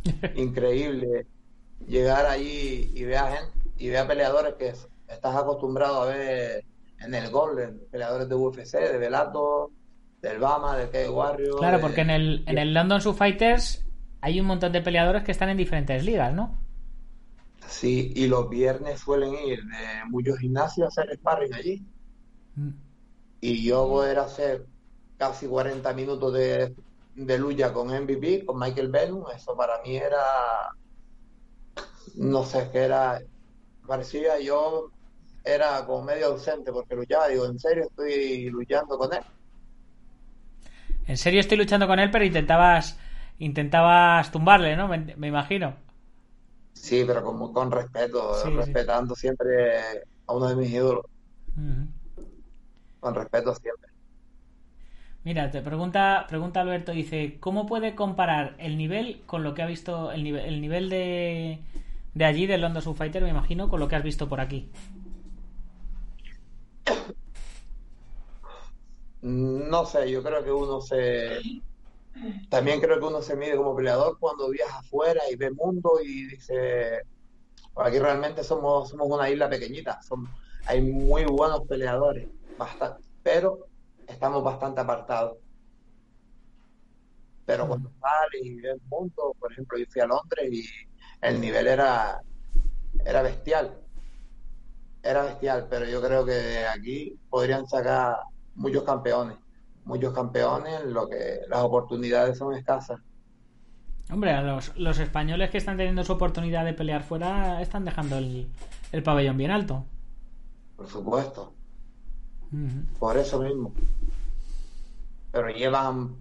Increíble 0.37 1.27
llegar 1.87 2.27
allí 2.27 2.91
y 2.95 3.05
ver 3.05 3.19
a 3.19 3.37
gente, 3.37 3.59
y 3.77 3.89
ver 3.89 3.99
a 3.99 4.07
peleadores 4.07 4.55
que 4.55 4.69
estás 4.69 5.37
acostumbrado 5.37 6.03
a 6.03 6.07
ver 6.07 6.65
en 7.01 7.15
el 7.15 7.31
Golden, 7.31 7.81
peleadores 7.91 8.29
de 8.29 8.35
UFC, 8.35 8.73
de 8.75 8.99
Bellator, 8.99 9.71
del 10.21 10.39
Bama, 10.39 10.77
del 10.77 10.91
K 10.91 11.11
Warrior. 11.11 11.59
Claro, 11.59 11.79
de- 11.79 11.83
porque 11.83 12.03
en 12.03 12.11
el, 12.11 12.45
en 12.47 12.59
el 12.59 12.73
London 12.73 13.01
Sub 13.01 13.17
Fighters 13.17 13.85
hay 14.21 14.41
un 14.41 14.47
montón 14.47 14.73
de 14.73 14.81
peleadores 14.81 15.25
que 15.25 15.33
están 15.33 15.49
en 15.49 15.57
diferentes 15.57 16.05
ligas, 16.05 16.33
¿no? 16.33 16.57
Sí, 17.67 18.13
y 18.15 18.27
los 18.27 18.49
viernes 18.49 19.01
suelen 19.01 19.35
ir 19.35 19.61
de 19.65 20.05
muchos 20.09 20.39
gimnasios 20.39 20.87
a 20.87 20.89
hacer 21.03 21.17
sparring 21.17 21.55
allí. 21.55 21.83
Mm. 22.55 22.71
Y 23.41 23.65
yo 23.65 23.89
poder 23.89 24.19
hacer 24.21 24.67
casi 25.17 25.47
40 25.47 25.93
minutos 25.95 26.33
de, 26.35 26.75
de 27.15 27.39
lucha 27.39 27.73
con 27.73 27.91
MVP, 27.93 28.45
con 28.45 28.59
Michael 28.59 28.89
Bennum, 28.91 29.25
eso 29.35 29.57
para 29.57 29.81
mí 29.83 29.97
era, 29.97 30.19
no 32.15 32.45
sé, 32.45 32.71
que 32.71 32.79
era, 32.85 33.21
parecía 33.87 34.41
yo, 34.41 34.93
era 35.45 35.85
como 35.87 36.05
medio 36.05 36.29
ausente 36.29 36.73
porque 36.73 36.97
luchaba, 36.97 37.29
digo, 37.29 37.47
en 37.47 37.59
serio 37.59 37.85
estoy 37.85 38.51
luchando 38.51 38.99
con 38.99 39.13
él. 39.15 39.23
En 41.07 41.17
serio 41.17 41.41
estoy 41.41 41.59
luchando 41.59 41.87
con 41.87 41.99
él, 41.99 42.11
pero 42.11 42.25
intentabas 42.25 42.99
intentabas 43.39 44.31
tumbarle, 44.31 44.77
¿no? 44.77 44.89
Me, 44.89 44.99
me 45.17 45.29
imagino. 45.29 45.75
Sí, 46.75 47.05
pero 47.07 47.23
como 47.25 47.53
con 47.53 47.71
respeto, 47.71 48.51
Sí, 48.51 48.63
sí. 48.63 48.77
respetando 48.77 49.15
siempre 49.15 49.81
a 50.27 50.35
uno 50.35 50.49
de 50.49 50.57
mis 50.57 50.71
ídolos, 50.71 51.05
con 53.01 53.15
respeto 53.15 53.55
siempre. 53.55 53.92
Mira, 55.25 55.51
te 55.51 55.63
pregunta, 55.63 56.27
pregunta 56.29 56.61
Alberto, 56.61 56.93
dice, 56.93 57.39
¿cómo 57.41 57.67
puede 57.67 57.95
comparar 57.95 58.57
el 58.59 58.77
nivel 58.77 59.23
con 59.27 59.45
lo 59.45 59.55
que 59.55 59.63
ha 59.63 59.67
visto, 59.67 60.11
el 60.13 60.25
nivel, 60.25 60.45
el 60.47 60.61
nivel 60.61 60.89
de, 60.89 61.61
de 62.15 62.25
allí, 62.25 62.47
del 62.47 62.61
London 62.61 62.83
Sub 62.83 62.97
Fighter, 62.97 63.23
me 63.23 63.31
imagino, 63.31 63.69
con 63.69 63.79
lo 63.81 63.89
que 63.89 63.97
has 63.97 64.03
visto 64.03 64.29
por 64.29 64.41
aquí? 64.41 64.69
No 69.23 69.85
sé, 69.87 70.11
yo 70.11 70.23
creo 70.23 70.43
que 70.45 70.53
uno 70.53 70.81
se... 70.81 71.39
También 72.49 72.81
creo 72.81 72.99
que 72.99 73.07
uno 73.07 73.23
se 73.23 73.37
mide 73.37 73.57
como 73.57 73.75
peleador 73.75 74.19
cuando 74.19 74.51
viaja 74.51 74.79
afuera 74.81 75.23
y 75.31 75.37
ve 75.37 75.51
mundo 75.51 76.01
y 76.05 76.27
dice, 76.27 77.03
aquí 77.77 77.99
realmente 77.99 78.45
somos, 78.45 78.91
somos 78.91 79.09
una 79.09 79.31
isla 79.31 79.49
pequeñita, 79.49 80.01
son, 80.03 80.29
hay 80.67 80.83
muy 80.83 81.25
buenos 81.25 81.67
peleadores, 81.67 82.29
bastante, 82.59 83.03
pero 83.23 83.69
estamos 84.13 84.43
bastante 84.43 84.81
apartados. 84.81 85.39
Pero 87.45 87.67
cuando 87.67 87.91
sales 88.01 88.43
y 88.45 88.61
ves 88.61 88.81
mundo, 88.89 89.35
por 89.39 89.53
ejemplo, 89.53 89.79
yo 89.79 89.85
fui 89.89 90.01
a 90.01 90.07
Londres 90.07 90.53
y 90.53 90.65
el 91.21 91.41
nivel 91.41 91.67
era, 91.67 92.21
era 93.05 93.23
bestial, 93.23 93.79
era 95.03 95.25
bestial, 95.25 95.67
pero 95.69 95.87
yo 95.87 96.01
creo 96.01 96.25
que 96.25 96.67
aquí 96.67 97.19
podrían 97.29 97.67
sacar 97.67 98.17
muchos 98.55 98.85
campeones, 98.85 99.37
muchos 99.85 100.15
campeones, 100.15 100.85
lo 100.85 101.09
que 101.09 101.41
las 101.49 101.61
oportunidades 101.61 102.39
son 102.39 102.55
escasas. 102.55 103.01
Hombre, 104.11 104.33
a 104.33 104.43
los, 104.43 104.77
los 104.77 104.99
españoles 104.99 105.51
que 105.51 105.59
están 105.59 105.77
teniendo 105.77 106.05
su 106.05 106.13
oportunidad 106.13 106.65
de 106.65 106.75
pelear 106.75 107.03
fuera 107.03 107.63
están 107.63 107.85
dejando 107.85 108.19
el, 108.19 108.49
el 108.93 109.03
pabellón 109.03 109.37
bien 109.37 109.51
alto. 109.51 109.85
Por 110.77 110.87
supuesto, 110.87 111.55
Por 112.99 113.17
eso 113.17 113.41
mismo. 113.43 113.73
Pero 115.31 115.49
llevan 115.49 116.17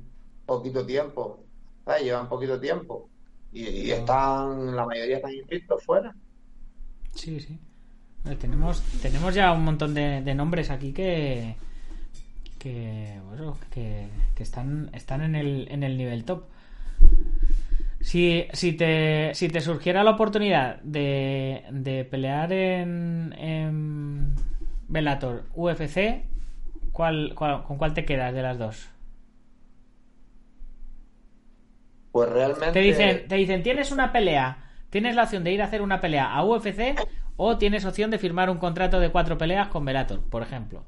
poquito 0.46 0.86
tiempo, 0.86 1.44
¿sabes? 1.86 2.04
Llevan 2.04 2.30
poquito 2.30 2.60
tiempo. 2.60 3.10
Y, 3.52 3.68
y 3.68 3.92
están, 3.92 4.76
la 4.76 4.86
mayoría 4.86 5.18
están 5.18 5.34
invictos 5.34 5.84
fuera. 5.84 6.16
Sí, 7.14 7.40
sí. 7.40 7.60
Tenemos, 8.40 8.82
tenemos 9.02 9.34
ya 9.34 9.52
un 9.52 9.64
montón 9.64 9.94
de, 9.94 10.22
de 10.22 10.36
nombres 10.36 10.70
aquí 10.70 10.94
que 10.94 11.56
que 12.60 13.20
bueno, 13.28 13.58
que, 13.72 14.08
que 14.36 14.44
están, 14.44 14.92
están 14.94 15.22
en 15.24 15.34
el, 15.36 15.68
en 15.72 15.82
el 15.82 15.98
nivel 15.98 16.24
top. 16.24 16.44
Si, 18.00 18.46
si, 18.54 18.74
te, 18.74 19.34
si 19.34 19.48
te 19.50 19.62
surgiera 19.62 20.04
la 20.04 20.12
oportunidad 20.12 20.80
de, 20.82 21.64
de 21.72 22.06
pelear 22.06 22.54
en, 22.54 23.34
en 23.38 24.36
Bellator 24.92 25.46
UFC, 25.56 26.26
¿cuál, 26.92 27.34
cuál- 27.36 27.64
con 27.64 27.78
cuál 27.78 27.94
te 27.94 28.06
quedas 28.06 28.34
de 28.34 28.42
las 28.42 28.58
dos? 28.60 28.90
Pues 32.12 32.30
realmente 32.30 32.72
Te 32.74 32.80
dicen, 32.82 33.28
te 33.28 33.36
dicen, 33.36 33.64
tienes 33.64 33.92
una 33.92 34.12
pelea, 34.12 34.70
tienes 34.90 35.16
la 35.16 35.24
opción 35.24 35.44
de 35.46 35.54
ir 35.54 35.62
a 35.62 35.66
hacer 35.66 35.82
una 35.82 36.02
pelea 36.02 36.34
a 36.34 36.44
UFC 36.44 36.96
o 37.38 37.58
tienes 37.58 37.86
opción 37.86 38.12
de 38.12 38.20
firmar 38.20 38.50
un 38.50 38.58
contrato 38.58 39.00
de 39.00 39.10
cuatro 39.12 39.38
peleas 39.38 39.70
con 39.70 39.86
Bellator, 39.86 40.20
por 40.24 40.44
ejemplo. 40.44 40.84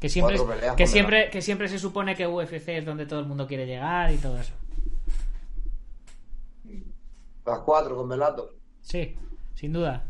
Que 0.00 0.08
siempre, 0.10 0.36
que 0.76 0.86
siempre, 0.86 1.30
que 1.30 1.40
siempre 1.40 1.68
se 1.68 1.78
supone 1.78 2.14
que 2.14 2.26
UFC 2.26 2.68
es 2.76 2.84
donde 2.84 3.06
todo 3.06 3.20
el 3.20 3.26
mundo 3.26 3.46
quiere 3.46 3.66
llegar 3.66 4.12
y 4.12 4.18
todo 4.18 4.38
eso. 4.38 4.52
las 7.46 7.58
cuatro 7.60 7.96
con 7.96 8.08
Bellator. 8.08 8.54
Sí, 8.82 9.16
sin 9.54 9.72
duda. 9.72 10.04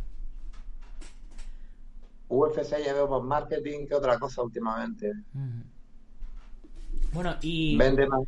UFC 2.32 2.82
ya 2.84 2.94
veo 2.94 3.08
más 3.08 3.22
marketing 3.22 3.86
que 3.86 3.94
otra 3.94 4.18
cosa 4.18 4.42
últimamente. 4.42 5.12
Bueno, 7.12 7.36
y, 7.42 7.76
Vende 7.76 8.06
más. 8.06 8.22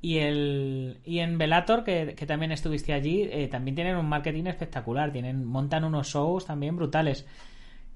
y 0.00 0.18
el 0.18 0.98
y 1.04 1.18
en 1.18 1.36
Bellator, 1.36 1.84
que, 1.84 2.14
que 2.16 2.26
también 2.26 2.52
estuviste 2.52 2.94
allí, 2.94 3.28
eh, 3.30 3.48
también 3.48 3.74
tienen 3.74 3.96
un 3.96 4.08
marketing 4.08 4.46
espectacular, 4.46 5.12
tienen, 5.12 5.44
montan 5.44 5.84
unos 5.84 6.08
shows 6.08 6.46
también 6.46 6.76
brutales. 6.76 7.26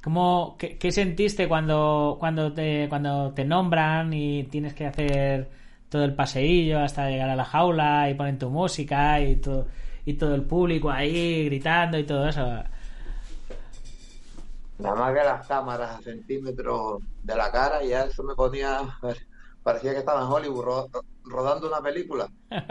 ¿Cómo, 0.02 0.56
qué, 0.58 0.78
qué 0.78 0.92
sentiste 0.92 1.48
cuando, 1.48 2.16
cuando 2.20 2.52
te, 2.52 2.88
cuando 2.88 3.32
te 3.32 3.44
nombran 3.44 4.12
y 4.12 4.44
tienes 4.44 4.74
que 4.74 4.86
hacer 4.86 5.50
todo 5.88 6.04
el 6.04 6.14
paseillo 6.14 6.80
hasta 6.80 7.08
llegar 7.10 7.30
a 7.30 7.36
la 7.36 7.44
jaula 7.44 8.08
y 8.10 8.14
ponen 8.14 8.38
tu 8.38 8.50
música 8.50 9.20
y 9.20 9.36
todo, 9.36 9.68
y 10.04 10.14
todo 10.14 10.34
el 10.34 10.42
público 10.42 10.90
ahí 10.90 11.46
gritando 11.46 11.98
y 11.98 12.04
todo 12.04 12.28
eso? 12.28 12.62
Nada 14.80 14.94
más 14.96 15.14
que 15.14 15.24
las 15.24 15.46
cámaras 15.46 15.98
a 15.98 16.02
centímetros 16.02 17.02
de 17.22 17.34
la 17.36 17.50
cara, 17.52 17.82
y 17.84 17.88
ya 17.90 18.04
eso 18.04 18.22
me 18.22 18.34
ponía. 18.34 18.80
Parecía 19.62 19.92
que 19.92 19.98
estaba 19.98 20.22
en 20.22 20.28
Hollywood 20.28 20.64
ro- 20.64 20.90
rodando 21.24 21.68
una 21.68 21.82
película. 21.82 22.28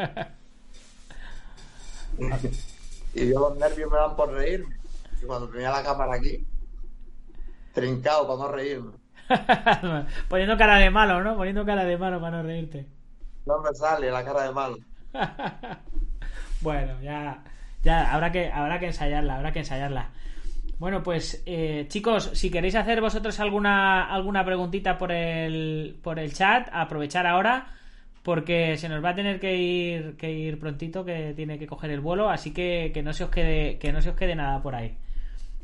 y 3.14 3.30
yo 3.30 3.40
los 3.40 3.58
nervios 3.58 3.92
me 3.92 3.98
dan 3.98 4.16
por 4.16 4.32
reírme. 4.32 4.76
Y 5.22 5.26
cuando 5.26 5.50
tenía 5.50 5.72
la 5.72 5.84
cámara 5.84 6.16
aquí, 6.16 6.46
trincado 7.74 8.28
para 8.28 8.40
no 8.40 8.48
reírme. 8.56 8.92
Poniendo 10.30 10.58
cara 10.58 10.78
de 10.78 10.90
malo, 10.90 11.24
¿no? 11.24 11.36
Poniendo 11.36 11.66
cara 11.66 11.84
de 11.86 11.98
malo 11.98 12.20
para 12.20 12.38
no 12.38 12.44
reírte. 12.44 12.88
No 13.46 13.60
me 13.60 13.74
sale 13.74 14.10
la 14.12 14.24
cara 14.24 14.44
de 14.44 14.52
malo. 14.52 14.78
Bueno, 16.62 17.00
ya, 17.02 17.44
ya 17.84 18.14
habrá 18.14 18.32
que, 18.32 18.52
habrá 18.52 18.80
que 18.80 18.88
ensayarla, 18.88 19.38
habrá 19.38 19.52
que 19.54 19.60
ensayarla. 19.60 20.10
Bueno, 20.80 21.04
pues 21.04 21.44
eh, 21.46 21.86
chicos, 21.90 22.32
si 22.34 22.50
queréis 22.50 22.76
hacer 22.76 23.02
vosotros 23.02 23.40
alguna, 23.42 24.06
alguna 24.06 24.46
preguntita 24.46 24.98
por 24.98 25.12
el, 25.12 26.00
por 26.02 26.20
el 26.20 26.34
chat, 26.34 26.70
aprovechar 26.72 27.28
ahora, 27.28 27.68
porque 28.24 28.78
se 28.78 28.88
nos 28.88 29.04
va 29.04 29.10
a 29.10 29.16
tener 29.16 29.40
que 29.42 29.58
ir, 29.58 30.16
que 30.18 30.32
ir 30.32 30.58
prontito, 30.58 31.04
que 31.04 31.34
tiene 31.36 31.60
que 31.60 31.68
coger 31.68 31.92
el 31.92 32.00
vuelo, 32.00 32.30
así 32.30 32.54
que, 32.54 32.92
que 32.94 33.04
no 33.04 33.12
se 33.14 33.26
os 33.26 33.30
quede, 33.30 33.78
que 33.78 33.92
no 33.92 34.02
se 34.02 34.12
os 34.12 34.16
quede 34.16 34.36
nada 34.36 34.62
por 34.62 34.74
ahí. 34.76 34.98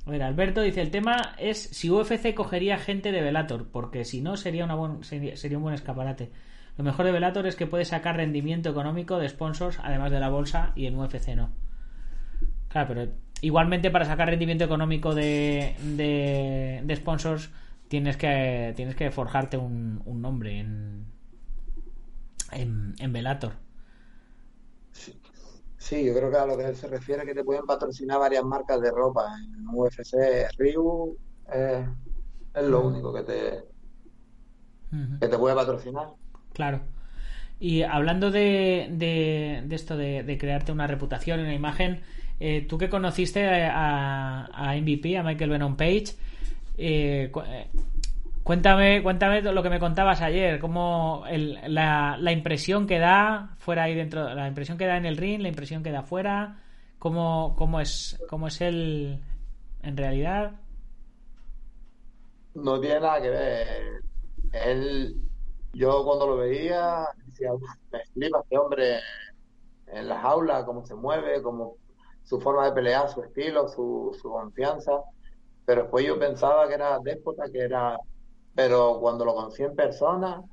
A 0.06 0.12
ver, 0.12 0.24
Alberto 0.24 0.62
dice, 0.62 0.82
el 0.82 0.92
tema 0.92 1.36
es 1.40 1.62
si 1.64 1.90
UFC 1.90 2.34
cogería 2.36 2.78
gente 2.80 3.12
de 3.12 3.22
Velator, 3.22 3.70
porque 3.72 4.06
si 4.06 4.22
no 4.22 4.38
sería, 4.38 4.66
una 4.66 4.76
buen- 4.76 5.04
sería, 5.04 5.38
sería 5.38 5.58
un 5.58 5.64
buen 5.64 5.76
escaparate. 5.76 6.32
Lo 6.78 6.84
mejor 6.86 7.06
de 7.06 7.14
Velator 7.14 7.48
es 7.48 7.56
que 7.58 7.68
puede 7.68 7.86
sacar 7.86 8.18
rendimiento 8.18 8.70
económico 8.70 9.20
de 9.20 9.30
sponsors, 9.30 9.80
además 9.84 10.12
de 10.12 10.20
la 10.22 10.30
bolsa, 10.30 10.74
y 10.76 10.88
en 10.88 10.98
UFC 10.98 11.36
no. 11.36 11.52
Claro, 12.68 12.88
pero 12.88 13.12
igualmente 13.46 13.92
para 13.92 14.06
sacar 14.06 14.30
rendimiento 14.30 14.64
económico 14.64 15.14
de, 15.16 15.76
de, 15.82 16.82
de 16.84 16.96
sponsors 16.96 17.52
tienes 17.88 18.18
que, 18.18 18.74
tienes 18.76 18.96
que 18.96 19.12
forjarte 19.12 19.58
un, 19.58 20.02
un 20.06 20.22
nombre 20.22 20.60
en, 20.60 21.06
en, 22.52 22.96
en 23.00 23.14
Velator. 23.14 23.54
Sí, 25.78 26.04
yo 26.06 26.14
creo 26.16 26.32
que 26.32 26.38
a 26.38 26.46
lo 26.46 26.58
que 26.58 26.66
él 26.66 26.76
se 26.76 26.88
refiere 26.88 27.22
es 27.22 27.28
que 27.28 27.36
te 27.36 27.44
pueden 27.44 27.66
patrocinar 27.66 28.20
varias 28.20 28.44
marcas 28.44 28.82
de 28.82 28.92
ropa. 28.92 29.36
En 29.40 29.68
UFC, 29.70 30.48
Reebok, 30.58 31.18
eh, 31.54 31.88
es 32.54 32.64
lo 32.64 32.82
único 32.88 33.14
que 33.14 33.24
te, 33.24 33.64
que 35.20 35.28
te 35.28 35.38
puede 35.38 35.56
patrocinar. 35.56 36.16
Claro. 36.54 36.82
Y 37.60 37.84
hablando 37.84 38.32
de, 38.32 38.90
de, 38.92 39.64
de 39.66 39.76
esto 39.76 39.98
de, 39.98 40.24
de 40.24 40.38
crearte 40.38 40.72
una 40.72 40.88
reputación, 40.88 41.40
una 41.42 41.54
imagen, 41.56 42.04
eh, 42.40 42.66
tú 42.68 42.78
que 42.78 42.90
conociste 42.90 43.48
a, 43.48 44.76
MVP, 44.78 45.18
a 45.18 45.24
Michael 45.24 45.50
Venom 45.52 45.78
Page, 45.78 46.16
eh, 46.78 47.32
eh, 47.34 47.68
cuéntame, 48.44 49.02
cuéntame 49.02 49.42
lo 49.42 49.64
que 49.64 49.70
me 49.70 49.80
contabas 49.80 50.22
ayer, 50.22 50.60
cómo 50.60 51.24
la, 51.68 52.32
impresión 52.32 52.88
que 52.88 53.00
da 53.00 53.56
fuera 53.58 53.84
ahí 53.84 53.96
dentro, 53.96 54.34
la 54.34 54.48
impresión 54.48 54.78
que 54.78 54.86
da 54.86 54.98
en 54.98 55.06
el 55.06 55.18
ring, 55.18 55.42
la 55.42 55.48
impresión 55.48 55.82
que 55.82 55.92
da 55.92 56.04
fuera, 56.04 56.60
cómo, 57.00 57.56
cómo 57.58 57.80
es, 57.80 58.22
cómo 58.30 58.48
es 58.48 58.60
él 58.60 59.20
en 59.82 59.96
realidad. 59.96 60.52
No 62.54 62.80
tiene 62.80 63.00
nada 63.00 63.22
que 63.22 63.30
ver. 63.30 63.68
Él, 64.52 65.16
yo 65.74 66.04
cuando 66.06 66.28
lo 66.28 66.38
veía, 66.38 67.06
decía, 67.28 67.54
"Uf, 67.54 67.62
me 67.92 68.00
flipa 68.14 68.40
este 68.42 68.58
hombre 68.58 69.00
en 69.88 70.08
la 70.08 70.20
jaula, 70.20 70.66
cómo 70.66 70.86
se 70.86 70.96
mueve, 70.96 71.42
cómo 71.42 71.76
su 72.26 72.42
forma 72.42 72.66
de 72.68 72.74
pelear, 72.74 73.10
su 73.10 73.24
estilo, 73.24 73.70
su, 73.70 74.18
su 74.22 74.30
confianza. 74.32 74.94
Pero 75.66 75.84
después 75.84 76.06
yo 76.08 76.20
pensaba 76.20 76.68
que 76.68 76.76
era 76.76 77.00
déspota, 77.00 77.52
que 77.52 77.60
era... 77.62 77.98
Pero 78.56 79.00
cuando 79.02 79.26
lo 79.26 79.36
conocí 79.36 79.64
en 79.64 79.76
persona, 79.76 80.44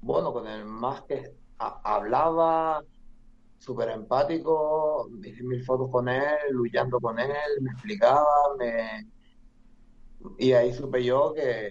bueno, 0.00 0.32
con 0.32 0.46
el 0.46 0.64
más 0.64 1.02
que 1.04 1.36
ha- 1.58 1.80
hablaba, 1.84 2.82
súper 3.58 3.90
empático, 3.90 5.08
hice 5.24 5.44
mil 5.44 5.64
fotos 5.64 5.90
con 5.90 6.08
él, 6.08 6.36
luchando 6.52 7.00
con 7.00 7.18
él, 7.18 7.30
me 7.62 7.72
explicaba, 7.72 8.26
me... 8.58 9.06
Y 10.38 10.52
ahí 10.52 10.72
supe 10.72 11.04
yo 11.04 11.32
que, 11.34 11.68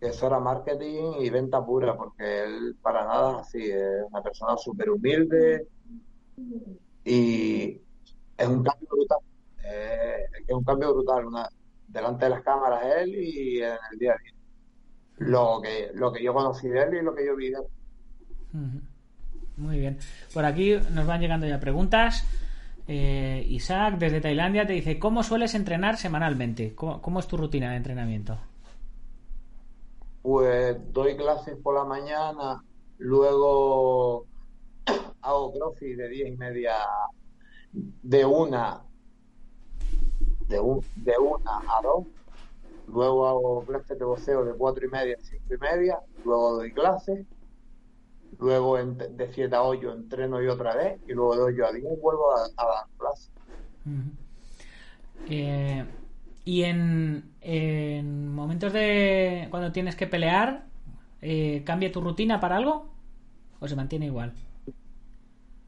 que 0.00 0.08
eso 0.08 0.26
era 0.26 0.38
marketing 0.40 1.14
y 1.20 1.30
venta 1.30 1.64
pura, 1.64 1.96
porque 1.96 2.44
él 2.44 2.76
para 2.82 3.04
nada 3.04 3.32
es 3.32 3.38
así, 3.48 3.70
es 3.70 4.04
una 4.10 4.22
persona 4.22 4.56
súper 4.56 4.90
humilde 4.90 5.68
y 7.06 7.80
es 8.36 8.48
un 8.48 8.62
cambio 8.62 8.88
brutal. 8.90 9.18
Eh, 9.64 10.24
es 10.46 10.54
un 10.54 10.64
cambio 10.64 10.92
brutal, 10.92 11.26
una, 11.26 11.48
delante 11.86 12.24
de 12.24 12.30
las 12.30 12.42
cámaras 12.42 12.82
él 12.98 13.14
y 13.14 13.62
en 13.62 13.78
el 13.92 13.98
día 13.98 14.12
a 14.12 14.18
día. 14.18 14.32
lo 15.18 15.60
que, 15.62 15.90
lo 15.94 16.12
que 16.12 16.22
yo 16.22 16.34
conocí 16.34 16.68
de 16.68 16.82
él 16.82 16.94
y 16.96 17.02
lo 17.02 17.14
que 17.14 17.24
yo 17.24 17.36
vi 17.36 17.50
de 17.50 17.58
él. 17.58 18.82
Muy 19.56 19.78
bien. 19.78 19.98
Por 20.34 20.44
aquí 20.44 20.76
nos 20.92 21.06
van 21.06 21.20
llegando 21.20 21.46
ya 21.46 21.60
preguntas. 21.60 22.24
Eh, 22.88 23.44
Isaac, 23.48 23.98
desde 23.98 24.20
Tailandia, 24.20 24.66
te 24.66 24.72
dice: 24.72 24.98
¿Cómo 24.98 25.22
sueles 25.22 25.54
entrenar 25.54 25.96
semanalmente? 25.96 26.74
¿Cómo, 26.74 27.00
cómo 27.00 27.20
es 27.20 27.26
tu 27.26 27.36
rutina 27.36 27.70
de 27.70 27.76
entrenamiento? 27.76 28.38
Pues 30.22 30.76
doy 30.92 31.16
clases 31.16 31.56
por 31.62 31.74
la 31.74 31.84
mañana, 31.84 32.62
luego 32.98 34.26
hago 35.22 35.52
crossfit 35.52 35.96
de 35.96 36.08
10 36.08 36.28
y 36.28 36.36
media, 36.36 36.74
de 37.72 38.24
una, 38.24 38.82
de, 40.48 40.60
un- 40.60 40.84
de 40.94 41.14
una 41.18 41.58
a 41.68 41.82
dos, 41.82 42.06
luego 42.86 43.26
hago 43.26 43.64
clases 43.66 43.98
de 43.98 44.04
boxeo 44.04 44.44
de 44.44 44.54
4 44.54 44.86
y 44.86 44.90
media 44.90 45.16
a 45.18 45.24
5 45.24 45.54
y 45.54 45.58
media, 45.58 45.98
luego 46.24 46.56
doy 46.56 46.72
clases, 46.72 47.26
luego 48.38 48.76
de 48.76 49.32
7 49.32 49.54
a 49.56 49.62
8 49.62 49.92
entreno 49.92 50.40
yo 50.42 50.54
otra 50.54 50.76
vez, 50.76 51.00
y 51.06 51.12
luego 51.12 51.36
de 51.36 51.54
8 51.54 51.66
a 51.66 51.72
10 51.72 52.00
vuelvo 52.00 52.32
a, 52.36 52.40
dar 52.56 52.86
clases. 52.98 53.30
Eh, 55.28 55.84
y 56.44 56.62
en, 56.62 57.34
en 57.40 58.32
momentos 58.32 58.72
de 58.72 59.48
cuando 59.50 59.72
tienes 59.72 59.96
que 59.96 60.06
pelear, 60.06 60.66
eh, 61.22 61.62
¿cambia 61.64 61.90
tu 61.90 62.00
rutina 62.00 62.40
para 62.40 62.56
algo? 62.56 62.86
¿O 63.58 63.66
se 63.66 63.74
mantiene 63.74 64.06
igual? 64.06 64.32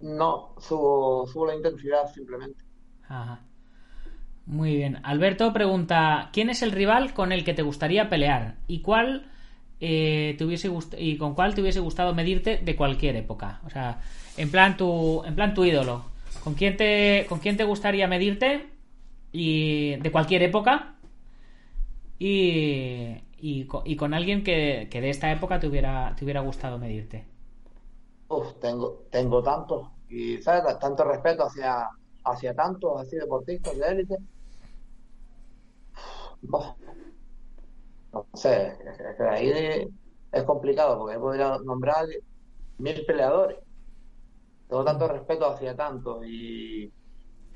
No, 0.01 0.55
subo, 0.59 1.27
subo 1.27 1.47
la 1.47 1.57
intensidad 1.57 2.07
simplemente. 2.13 2.63
Ajá. 3.09 3.41
Muy 4.47 4.77
bien. 4.77 4.99
Alberto 5.03 5.53
pregunta: 5.53 6.31
¿Quién 6.33 6.51
es 6.51 6.63
el 6.63 6.73
rival 6.73 7.13
con 7.13 7.33
el 7.33 7.45
que 7.45 7.55
te 7.55 7.63
gustaría 7.63 8.09
pelear? 8.09 8.57
¿Y 8.67 8.81
cuál 8.81 9.31
eh, 9.81 10.35
te 10.39 10.45
hubiese 10.45 10.71
y 10.99 11.17
con 11.19 11.35
cuál 11.35 11.55
te 11.55 11.61
hubiese 11.61 11.81
gustado 11.81 12.15
medirte 12.15 12.59
de 12.59 12.77
cualquier 12.77 13.17
época? 13.17 13.61
O 13.67 13.71
sea, 13.71 14.01
en 14.37 14.51
plan 14.51 14.77
tu, 14.77 15.23
en 15.25 15.35
plan 15.35 15.53
tu 15.55 15.65
ídolo. 15.65 16.05
¿Con 16.45 16.55
quién 16.55 16.77
te, 16.77 17.27
con 17.29 17.41
quién 17.41 17.57
te 17.57 17.65
gustaría 17.65 18.07
medirte? 18.09 18.69
Y 19.33 19.97
de 19.97 20.11
cualquier 20.11 20.43
época. 20.43 20.95
Y, 22.19 23.17
y, 23.41 23.67
y 23.85 23.97
con 23.97 24.15
alguien 24.15 24.43
que, 24.45 24.89
que 24.91 25.01
de 25.01 25.11
esta 25.11 25.31
época 25.31 25.61
te 25.61 25.67
hubiera, 25.69 26.15
te 26.17 26.25
hubiera 26.25 26.41
gustado 26.41 26.79
medirte. 26.79 27.25
Uf, 28.29 28.59
tengo, 28.61 29.07
tengo 29.11 29.43
tanto, 29.43 29.93
y 30.09 30.41
¿sabes? 30.43 30.79
tanto 30.79 31.05
respeto 31.05 31.45
hacia, 31.45 31.89
hacia 32.25 32.55
tantos 32.55 33.01
así 33.01 33.17
deportistas 33.17 33.77
de 33.77 33.87
élite. 33.89 34.17
No 38.13 38.27
sé, 38.35 38.77
ahí 39.31 39.51
es 40.33 40.45
complicado 40.45 40.99
porque 40.99 41.19
podría 41.19 41.59
nombrar 41.59 42.07
mil 42.79 43.05
peleadores. 43.07 43.59
Tengo 44.69 44.85
tanto 44.85 45.09
respeto 45.09 45.47
hacia 45.47 45.75
tantos 45.77 46.25
y, 46.27 46.93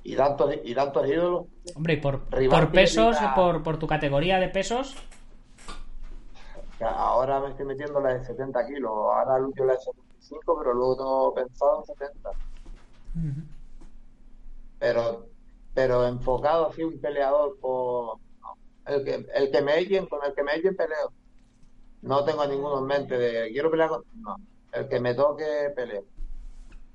y 0.05 0.17
tantos 0.17 0.55
y 0.65 0.75
tantos 0.75 1.09
ídolos. 1.09 1.47
Hombre, 1.77 1.95
y 1.95 1.97
por, 1.99 2.21
por 2.51 2.73
pesos, 2.73 3.17
diga- 3.17 3.35
por, 3.35 3.63
por 3.63 3.79
tu 3.79 3.87
categoría 3.87 4.39
de 4.41 4.49
pesos, 4.49 4.97
ahora 6.81 7.41
me 7.41 7.51
estoy 7.51 7.65
metiendo 7.67 8.01
la 8.01 8.15
de 8.15 8.25
70 8.25 8.67
kilos, 8.67 8.91
ahora 8.91 9.39
lucho 9.39 9.65
la 9.65 9.73
de 9.75 9.79
75, 10.23 10.59
pero 10.59 10.75
luego 10.75 10.97
tengo 10.97 11.35
pensado 11.35 11.81
en 11.81 11.85
70. 11.87 12.31
pero 14.79 15.27
pero 15.75 16.07
enfocado 16.07 16.69
así 16.69 16.83
un 16.83 17.01
peleador 17.01 17.57
por 17.61 18.19
el 18.87 19.05
que 19.05 19.27
el 19.35 19.51
que 19.51 19.63
me 19.63 19.79
echen 19.79 20.07
con 20.07 20.21
el 20.25 20.35
que 20.35 20.43
me 20.43 20.57
echen 20.57 20.77
peleo. 20.77 21.13
No 22.03 22.25
tengo 22.25 22.45
ninguno 22.47 22.81
en 22.81 22.87
mente 22.87 23.17
de 23.17 23.51
quiero 23.53 23.71
pelear 23.71 23.89
con 23.89 24.03
no 24.21 24.37
el 24.73 24.89
que 24.89 25.01
me 25.01 25.15
toque 25.15 25.71
peleo. 25.75 26.05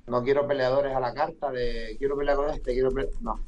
No 0.08 0.24
quiero 0.24 0.48
peleadores 0.48 0.96
a 0.96 1.00
la 1.00 1.14
carta 1.14 1.52
de 1.52 1.96
quiero 1.98 2.18
pelear 2.18 2.38
con 2.38 2.50
este 2.50 2.74
quiero 2.74 2.92
pelear 2.92 3.14
no. 3.22 3.40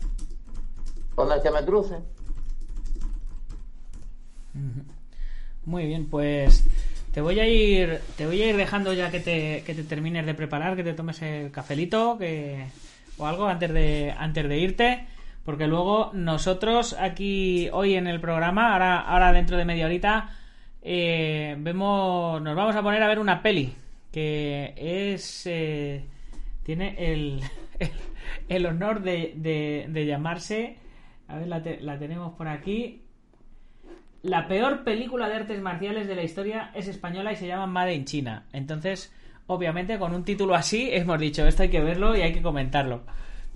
Con 1.16 1.32
el 1.32 1.42
que 1.42 1.52
me 1.52 1.66
cruce. 1.66 2.02
Muy 5.66 5.86
bien, 5.86 6.10
pues 6.10 6.64
te 7.12 7.22
voy 7.22 7.40
a 7.40 7.48
ir, 7.48 8.00
te 8.18 8.26
voy 8.26 8.42
a 8.42 8.50
ir 8.50 8.58
dejando 8.58 8.94
ya 8.94 9.10
que 9.12 9.20
te, 9.20 9.64
que 9.66 9.74
te 9.74 9.84
termines 9.84 10.26
de 10.26 10.34
preparar, 10.34 10.76
que 10.76 10.84
te 10.84 10.94
tomes 10.94 11.22
el 11.22 11.52
cafelito, 11.52 12.18
que 12.18 12.66
o 13.18 13.26
algo 13.26 13.48
antes 13.48 13.74
de 13.74 14.14
antes 14.18 14.48
de 14.48 14.58
irte, 14.58 15.06
porque 15.44 15.68
luego 15.68 16.12
nosotros 16.14 16.96
aquí 17.00 17.70
hoy 17.72 17.96
en 17.96 18.08
el 18.08 18.20
programa, 18.22 18.74
ahora 18.74 19.00
ahora 19.00 19.34
dentro 19.34 19.58
de 19.58 19.66
media 19.66 19.86
horita 19.86 20.36
eh, 20.82 21.56
vemos, 21.60 22.42
nos 22.42 22.56
vamos 22.56 22.76
a 22.76 22.84
poner 22.84 23.04
a 23.04 23.08
ver 23.08 23.20
una 23.20 23.42
peli 23.42 23.74
que 24.12 24.74
es 24.78 25.46
eh, 25.46 26.06
tiene 26.64 26.96
el, 26.98 27.42
el, 28.50 28.66
honor 28.66 29.02
de, 29.02 29.34
de, 29.36 30.06
llamarse, 30.06 30.78
a 31.28 31.38
ver 31.38 31.48
la 31.48 32.00
tenemos 32.00 32.34
por 32.36 32.48
aquí, 32.48 33.04
la 34.22 34.48
peor 34.48 34.84
película 34.84 35.30
de 35.30 35.36
artes 35.36 35.62
marciales 35.62 36.08
de 36.08 36.16
la 36.16 36.24
historia 36.24 36.72
es 36.74 36.88
española 36.88 37.32
y 37.32 37.36
se 37.36 37.48
llama 37.48 37.68
Made 37.68 37.94
in 37.94 38.06
China. 38.06 38.46
Entonces, 38.54 39.14
obviamente, 39.48 39.98
con 39.98 40.14
un 40.14 40.24
título 40.24 40.56
así, 40.56 40.90
hemos 40.92 41.20
dicho, 41.20 41.48
esto 41.48 41.64
hay 41.64 41.70
que 41.70 41.82
verlo 41.82 42.16
y 42.16 42.22
hay 42.22 42.34
que 42.34 42.42
comentarlo. 42.42 43.04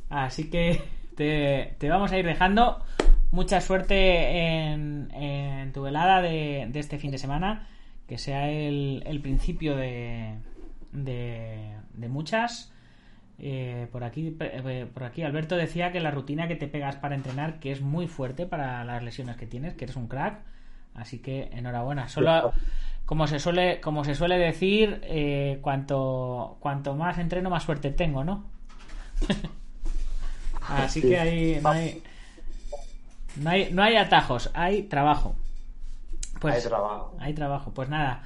Así 0.09 0.49
que 0.49 0.81
te, 1.15 1.75
te 1.77 1.89
vamos 1.89 2.11
a 2.11 2.17
ir 2.17 2.25
dejando. 2.25 2.83
Mucha 3.31 3.61
suerte 3.61 4.37
en, 4.37 5.09
en 5.13 5.73
tu 5.73 5.81
velada 5.81 6.21
de, 6.21 6.67
de 6.69 6.79
este 6.79 6.97
fin 6.99 7.11
de 7.11 7.17
semana. 7.17 7.67
Que 8.07 8.17
sea 8.17 8.49
el, 8.51 9.01
el 9.05 9.21
principio 9.21 9.75
de, 9.77 10.35
de, 10.91 11.73
de 11.93 12.09
muchas. 12.09 12.72
Eh, 13.45 13.87
por 13.91 14.05
aquí 14.05 14.37
eh, 14.39 14.87
por 14.93 15.03
aquí 15.03 15.21
Alberto 15.21 15.57
decía 15.57 15.91
que 15.91 15.99
la 15.99 16.11
rutina 16.11 16.47
que 16.47 16.55
te 16.55 16.67
pegas 16.69 16.95
para 16.95 17.13
entrenar 17.15 17.59
que 17.59 17.73
es 17.73 17.81
muy 17.81 18.07
fuerte 18.07 18.45
para 18.45 18.85
las 18.85 19.03
lesiones 19.03 19.35
que 19.35 19.45
tienes 19.45 19.73
que 19.73 19.83
eres 19.83 19.97
un 19.97 20.07
crack. 20.07 20.39
Así 20.95 21.19
que 21.19 21.49
enhorabuena. 21.51 22.07
Solo 22.07 22.53
como 23.05 23.27
se 23.27 23.39
suele 23.39 23.81
como 23.81 24.05
se 24.05 24.15
suele 24.15 24.37
decir 24.37 25.01
eh, 25.03 25.59
cuanto 25.61 26.55
cuanto 26.61 26.95
más 26.95 27.17
entreno 27.17 27.49
más 27.49 27.63
suerte 27.63 27.91
tengo 27.91 28.23
no 28.23 28.45
así 30.69 31.01
Sí. 31.01 31.09
que 31.09 31.19
ahí 31.19 31.59
no 31.61 31.69
hay 31.69 32.01
no 33.41 33.49
hay 33.49 33.73
no 33.73 33.83
hay 33.83 33.97
atajos 33.97 34.51
hay 34.53 34.83
trabajo. 34.83 35.35
Pues 36.39 36.55
hay 36.55 36.61
trabajo. 36.61 37.15
hay 37.19 37.33
trabajo. 37.33 37.71
Pues 37.73 37.89
nada, 37.89 38.23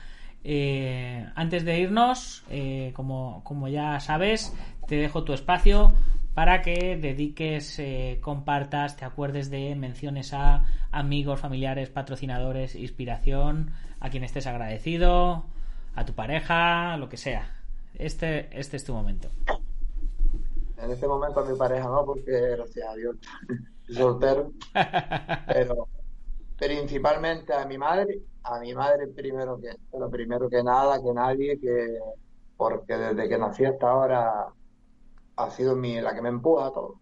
eh, 0.49 1.29
antes 1.35 1.65
de 1.65 1.77
irnos, 1.77 2.45
eh, 2.49 2.93
como, 2.95 3.43
como 3.43 3.67
ya 3.67 3.99
sabes, 3.99 4.55
te 4.87 4.95
dejo 4.95 5.25
tu 5.25 5.33
espacio 5.33 5.91
para 6.33 6.61
que 6.61 6.95
dediques, 6.95 7.77
eh, 7.79 8.19
compartas, 8.21 8.95
te 8.95 9.03
acuerdes 9.03 9.49
de 9.49 9.75
menciones 9.75 10.33
a 10.33 10.65
amigos, 10.89 11.41
familiares, 11.41 11.89
patrocinadores, 11.89 12.75
inspiración, 12.75 13.71
a 13.99 14.09
quien 14.09 14.23
estés 14.23 14.47
agradecido, 14.47 15.43
a 15.95 16.05
tu 16.05 16.13
pareja, 16.13 16.95
lo 16.95 17.09
que 17.09 17.17
sea. 17.17 17.53
Este, 17.95 18.47
este 18.57 18.77
es 18.77 18.85
tu 18.85 18.93
momento. 18.93 19.27
en 20.77 20.91
este 20.91 21.07
momento 21.09 21.41
a 21.41 21.45
mi 21.45 21.57
pareja 21.57 21.89
no 21.89 22.05
porque 22.05 22.31
gracias 22.55 22.87
a 22.87 22.95
Dios 22.95 23.17
soltero 23.89 24.53
pero 25.47 25.89
principalmente 26.57 27.53
a 27.53 27.65
mi 27.65 27.77
madre, 27.77 28.19
a 28.49 28.59
mi 28.59 28.73
madre 28.73 29.07
primero 29.07 29.59
que, 29.59 29.75
pero 29.91 30.09
primero 30.09 30.49
que 30.49 30.63
nada, 30.63 31.01
que 31.01 31.13
nadie, 31.13 31.59
que 31.59 31.99
porque 32.55 32.97
desde 32.97 33.29
que 33.29 33.37
nací 33.37 33.65
hasta 33.65 33.89
ahora 33.89 34.47
ha 35.35 35.49
sido 35.51 35.75
mi, 35.75 35.99
la 36.01 36.15
que 36.15 36.21
me 36.21 36.29
empuja 36.29 36.67
a 36.67 36.71
todo, 36.71 36.99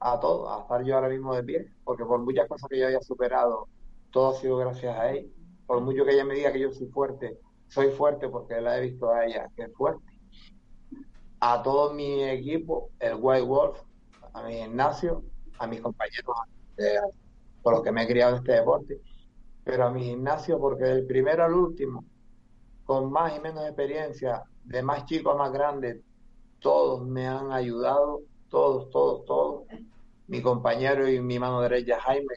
a 0.00 0.20
todo, 0.20 0.52
a 0.52 0.62
estar 0.62 0.84
yo 0.84 0.94
ahora 0.94 1.08
mismo 1.08 1.34
de 1.34 1.42
pie, 1.42 1.72
porque 1.84 2.04
por 2.04 2.20
muchas 2.20 2.46
cosas 2.46 2.68
que 2.68 2.78
yo 2.78 2.86
haya 2.86 3.00
superado, 3.00 3.68
todo 4.10 4.30
ha 4.30 4.34
sido 4.34 4.58
gracias 4.58 4.96
a 4.96 5.10
ella. 5.10 5.28
Por 5.66 5.80
mucho 5.80 6.04
que 6.04 6.12
ella 6.12 6.24
me 6.24 6.34
diga 6.34 6.52
que 6.52 6.60
yo 6.60 6.70
soy 6.70 6.86
fuerte, 6.88 7.38
soy 7.68 7.90
fuerte 7.90 8.28
porque 8.28 8.60
la 8.60 8.78
he 8.78 8.82
visto 8.82 9.10
a 9.10 9.24
ella 9.24 9.48
que 9.56 9.62
es 9.62 9.72
fuerte. 9.74 10.04
A 11.40 11.62
todo 11.62 11.92
mi 11.94 12.22
equipo, 12.22 12.90
el 13.00 13.16
White 13.18 13.46
Wolf, 13.46 13.80
a 14.34 14.42
mi 14.42 14.54
gimnasio, 14.54 15.24
a 15.58 15.66
mis 15.66 15.80
compañeros 15.80 16.36
de, 16.76 17.00
por 17.62 17.72
los 17.72 17.82
que 17.82 17.90
me 17.90 18.04
he 18.04 18.06
criado 18.06 18.36
este 18.36 18.52
deporte, 18.52 19.00
pero 19.64 19.86
a 19.86 19.90
mi 19.90 20.04
gimnasio 20.04 20.58
porque 20.60 20.84
del 20.84 21.06
primero 21.06 21.44
al 21.44 21.54
último, 21.54 22.04
con 22.84 23.10
más 23.12 23.36
y 23.36 23.40
menos 23.40 23.64
experiencia, 23.66 24.42
de 24.64 24.82
más 24.82 25.06
chico 25.06 25.32
a 25.32 25.36
más 25.36 25.52
grande, 25.52 26.02
todos 26.60 27.02
me 27.06 27.26
han 27.28 27.52
ayudado, 27.52 28.20
todos, 28.50 28.90
todos, 28.90 29.24
todos. 29.26 29.64
Mi 30.28 30.42
compañero 30.42 31.08
y 31.08 31.20
mi 31.20 31.38
mano 31.38 31.60
derecha, 31.62 32.00
Jaime, 32.00 32.34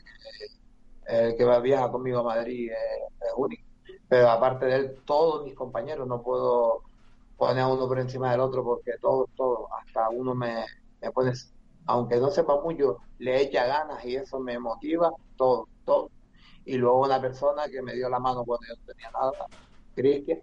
que, 1.07 1.35
que 1.37 1.43
va 1.45 1.59
viaja 1.59 1.91
conmigo 1.91 2.19
a 2.19 2.23
Madrid, 2.23 2.71
es 2.71 3.33
único. 3.37 3.63
Pero 4.07 4.29
aparte 4.29 4.65
de 4.65 4.75
él, 4.75 4.95
todos 5.05 5.43
mis 5.45 5.55
compañeros, 5.55 6.07
no 6.07 6.21
puedo 6.21 6.83
poner 7.37 7.63
a 7.63 7.67
uno 7.67 7.87
por 7.87 7.99
encima 7.99 8.31
del 8.31 8.41
otro 8.41 8.63
porque 8.63 8.93
todos, 9.01 9.29
todos, 9.35 9.67
hasta 9.79 10.09
uno 10.09 10.35
me, 10.35 10.65
me 11.01 11.11
pone 11.11 11.33
aunque 11.87 12.17
no 12.17 12.31
sepa 12.31 12.59
mucho, 12.61 12.97
le 13.19 13.41
echa 13.41 13.65
ganas 13.67 14.03
y 14.05 14.15
eso 14.15 14.39
me 14.39 14.57
motiva, 14.59 15.11
todo, 15.37 15.69
todo. 15.85 16.09
Y 16.65 16.77
luego 16.77 17.03
una 17.03 17.21
persona 17.21 17.67
que 17.69 17.81
me 17.81 17.93
dio 17.93 18.09
la 18.09 18.19
mano 18.19 18.43
cuando 18.43 18.65
yo 18.67 18.75
no 18.75 18.93
tenía 18.93 19.11
nada, 19.11 19.31
Cristian. 19.95 20.39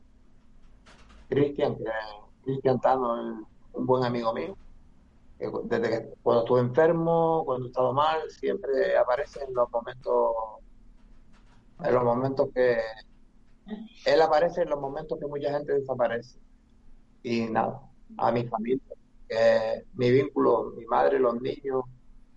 Cristian, 1.29 1.77
que 1.77 1.85
Cristian 2.45 2.81
Tano 2.81 3.47
un 3.73 3.87
buen 3.87 4.05
amigo 4.05 4.33
mío. 4.33 4.57
que 5.39 5.51
Desde 5.65 5.91
que 5.91 6.15
cuando 6.23 6.43
estuve 6.43 6.61
enfermo, 6.61 7.43
cuando 7.45 7.67
he 7.67 7.69
estado 7.69 7.93
mal, 7.93 8.31
siempre 8.31 8.97
aparece 8.97 9.43
en 9.45 9.55
los 9.55 9.71
momentos, 9.71 10.33
en 11.83 11.95
los 11.95 12.05
momentos 12.05 12.49
que 12.55 12.79
él 14.05 14.21
aparece 14.21 14.63
en 14.63 14.71
los 14.71 14.81
momentos 14.81 15.19
que 15.19 15.27
mucha 15.27 15.51
gente 15.51 15.73
desaparece. 15.73 16.39
Y 17.23 17.47
nada, 17.47 17.81
a 18.19 18.33
mi 18.33 18.45
familia, 18.45 18.83
que 19.29 19.87
mi 19.95 20.11
vínculo, 20.11 20.73
mi 20.77 20.85
madre, 20.87 21.19
los 21.19 21.41
niños, 21.41 21.85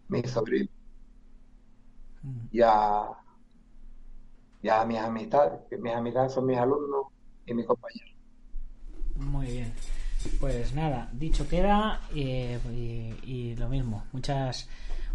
mis 0.08 0.30
sobrinos. 0.30 0.70
Y 2.52 2.62
a, 2.62 3.10
y 4.66 4.70
a 4.70 4.84
mis 4.84 4.98
amistades, 4.98 5.60
mis 5.80 5.94
amistades 5.94 6.34
son 6.34 6.48
mis 6.48 6.58
alumnos 6.58 7.06
y 7.46 7.54
mis 7.54 7.68
compañeros. 7.68 8.16
Muy 9.16 9.46
bien. 9.46 9.74
Pues 10.40 10.74
nada, 10.74 11.08
dicho 11.14 11.48
queda 11.48 12.02
y, 12.12 13.54
lo 13.60 13.70
mismo. 13.70 14.06
Muchas 14.12 14.68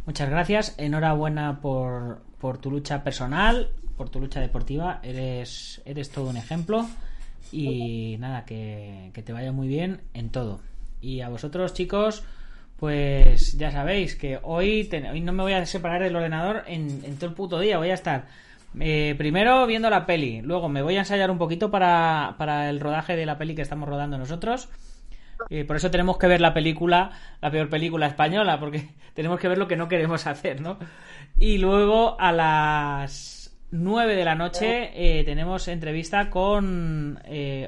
muchas 0.06 0.30
gracias. 0.30 0.76
Enhorabuena 0.78 1.60
por, 1.60 2.22
por 2.38 2.58
tu 2.58 2.70
lucha 2.70 3.02
personal, 3.02 3.72
por 3.96 4.08
tu 4.08 4.20
lucha 4.20 4.38
deportiva. 4.38 5.00
Eres, 5.02 5.82
eres 5.84 6.10
todo 6.10 6.30
un 6.30 6.36
ejemplo. 6.36 6.86
Y 7.50 8.18
nada, 8.20 8.44
que, 8.44 9.10
que 9.14 9.22
te 9.24 9.32
vaya 9.32 9.50
muy 9.50 9.66
bien 9.66 10.02
en 10.14 10.30
todo. 10.30 10.60
Y 11.00 11.22
a 11.22 11.28
vosotros, 11.28 11.74
chicos, 11.74 12.22
pues 12.76 13.58
ya 13.58 13.72
sabéis 13.72 14.14
que 14.14 14.38
hoy, 14.44 14.88
hoy 15.10 15.20
no 15.22 15.32
me 15.32 15.42
voy 15.42 15.54
a 15.54 15.66
separar 15.66 16.04
del 16.04 16.14
ordenador 16.14 16.62
en, 16.68 17.04
en 17.04 17.16
todo 17.16 17.30
el 17.30 17.34
puto 17.34 17.58
día. 17.58 17.78
Voy 17.78 17.90
a 17.90 17.94
estar 17.94 18.28
eh, 18.78 19.14
primero 19.18 19.66
viendo 19.66 19.90
la 19.90 20.06
peli, 20.06 20.42
luego 20.42 20.68
me 20.68 20.82
voy 20.82 20.96
a 20.96 21.00
ensayar 21.00 21.30
un 21.30 21.38
poquito 21.38 21.70
para, 21.70 22.34
para 22.38 22.70
el 22.70 22.80
rodaje 22.80 23.16
de 23.16 23.26
la 23.26 23.38
peli 23.38 23.54
que 23.54 23.62
estamos 23.62 23.88
rodando 23.88 24.18
nosotros. 24.18 24.68
Eh, 25.48 25.64
por 25.64 25.76
eso 25.76 25.90
tenemos 25.90 26.18
que 26.18 26.26
ver 26.26 26.40
la 26.40 26.52
película, 26.52 27.10
la 27.40 27.50
peor 27.50 27.68
película 27.68 28.06
española, 28.06 28.60
porque 28.60 28.88
tenemos 29.14 29.40
que 29.40 29.48
ver 29.48 29.58
lo 29.58 29.66
que 29.66 29.76
no 29.76 29.88
queremos 29.88 30.26
hacer, 30.26 30.60
¿no? 30.60 30.78
Y 31.38 31.58
luego 31.58 32.20
a 32.20 32.30
las 32.30 33.56
9 33.70 34.14
de 34.14 34.24
la 34.24 34.34
noche 34.34 34.90
eh, 34.94 35.24
tenemos 35.24 35.66
entrevista 35.68 36.30
con 36.30 37.18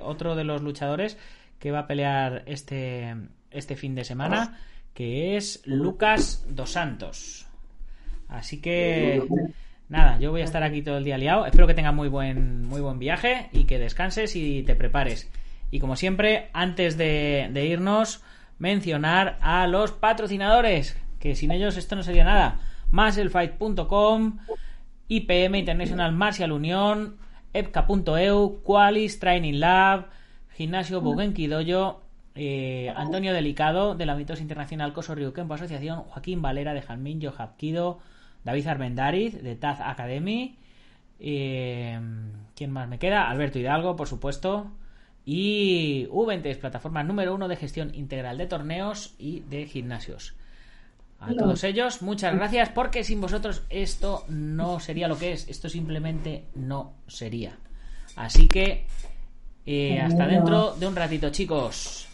otro 0.03 0.37
de 0.37 0.45
los 0.45 0.63
luchadores 0.63 1.19
que 1.59 1.71
va 1.71 1.81
a 1.81 1.87
pelear 1.87 2.43
este, 2.47 3.17
este 3.51 3.77
fin 3.77 3.95
de 3.95 4.05
semana, 4.05 4.61
que 4.95 5.37
es 5.37 5.63
Lucas 5.65 6.45
Dos 6.49 6.73
Santos. 6.73 7.47
Así 8.29 8.61
que 8.61 9.23
nada, 9.89 10.19
yo 10.19 10.31
voy 10.31 10.41
a 10.41 10.45
estar 10.45 10.63
aquí 10.63 10.83
todo 10.83 10.99
el 10.99 11.05
día 11.05 11.19
liado. 11.19 11.47
Espero 11.47 11.67
que 11.67 11.75
tengas 11.75 11.95
muy 11.95 12.09
buen, 12.09 12.67
muy 12.67 12.81
buen 12.81 12.99
viaje 12.99 13.49
y 13.53 13.65
que 13.65 13.79
descanses 13.79 14.37
y 14.37 14.63
te 14.63 14.75
prepares. 14.75 15.31
Y 15.71 15.81
como 15.81 15.97
siempre, 15.97 16.51
antes 16.53 16.99
de, 16.99 17.51
irnos, 17.67 18.23
mencionar 18.59 19.39
a 19.41 19.67
los 19.67 19.93
patrocinadores, 19.93 20.97
que 21.19 21.35
sin 21.35 21.51
ellos 21.51 21.77
esto 21.77 21.97
no 21.97 22.03
sería 22.03 22.25
nada. 22.25 22.61
Maselfight.com, 22.91 24.39
IPM 25.09 25.59
International 25.59 26.13
Martial 26.13 26.53
Unión, 26.53 27.17
EPCA.eu, 27.55 28.63
Qualis 28.63 29.19
Training 29.19 29.61
Lab, 29.61 30.09
Gimnasio 30.55 31.01
Bugenki 31.01 31.47
Dojo, 31.47 32.03
eh, 32.35 32.93
Antonio 32.95 33.33
Delicado, 33.33 33.95
de 33.95 34.07
la 34.07 34.15
Mitos 34.15 34.41
Internacional 34.41 34.93
Coso 34.93 35.15
Ryukenpo 35.15 35.55
Asociación, 35.55 36.03
Joaquín 36.03 36.43
Valera 36.43 36.75
de 36.75 36.83
Jalmín, 36.83 37.21
Hapkido, 37.37 38.01
David 38.45 38.67
Armendariz 38.67 39.43
de 39.43 39.57
Taz 39.57 39.81
Academy, 39.81 40.57
eh, 41.21 42.01
¿quién 42.57 42.71
más 42.71 42.89
me 42.89 42.99
queda? 42.99 43.29
Alberto 43.31 43.59
Hidalgo, 43.59 43.97
por 43.97 44.09
supuesto, 44.09 44.73
y 45.25 46.09
Uventes, 46.11 46.59
plataforma 46.59 47.03
número 47.03 47.35
uno 47.35 47.49
de 47.49 47.57
gestión 47.57 47.95
integral 47.95 48.39
de 48.39 48.47
torneos 48.47 49.15
y 49.19 49.41
de 49.41 49.67
gimnasios. 49.67 50.35
A 51.21 51.33
todos 51.35 51.63
ellos, 51.63 52.03
muchas 52.03 52.35
gracias, 52.35 52.71
porque 52.71 53.05
sin 53.05 53.21
vosotros 53.21 53.63
esto 53.71 54.25
no 54.29 54.81
sería 54.81 55.07
lo 55.07 55.17
que 55.17 55.33
es, 55.33 55.49
esto 55.49 55.69
simplemente 55.69 56.47
no 56.57 56.95
sería. 57.07 57.57
Así 58.17 58.49
que 58.49 58.87
eh, 59.65 60.01
hasta 60.01 60.27
dentro 60.27 60.73
de 60.73 60.87
un 60.89 60.97
ratito, 60.97 61.31
chicos. 61.31 62.09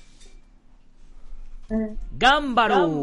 Gámbaro. 2.13 3.03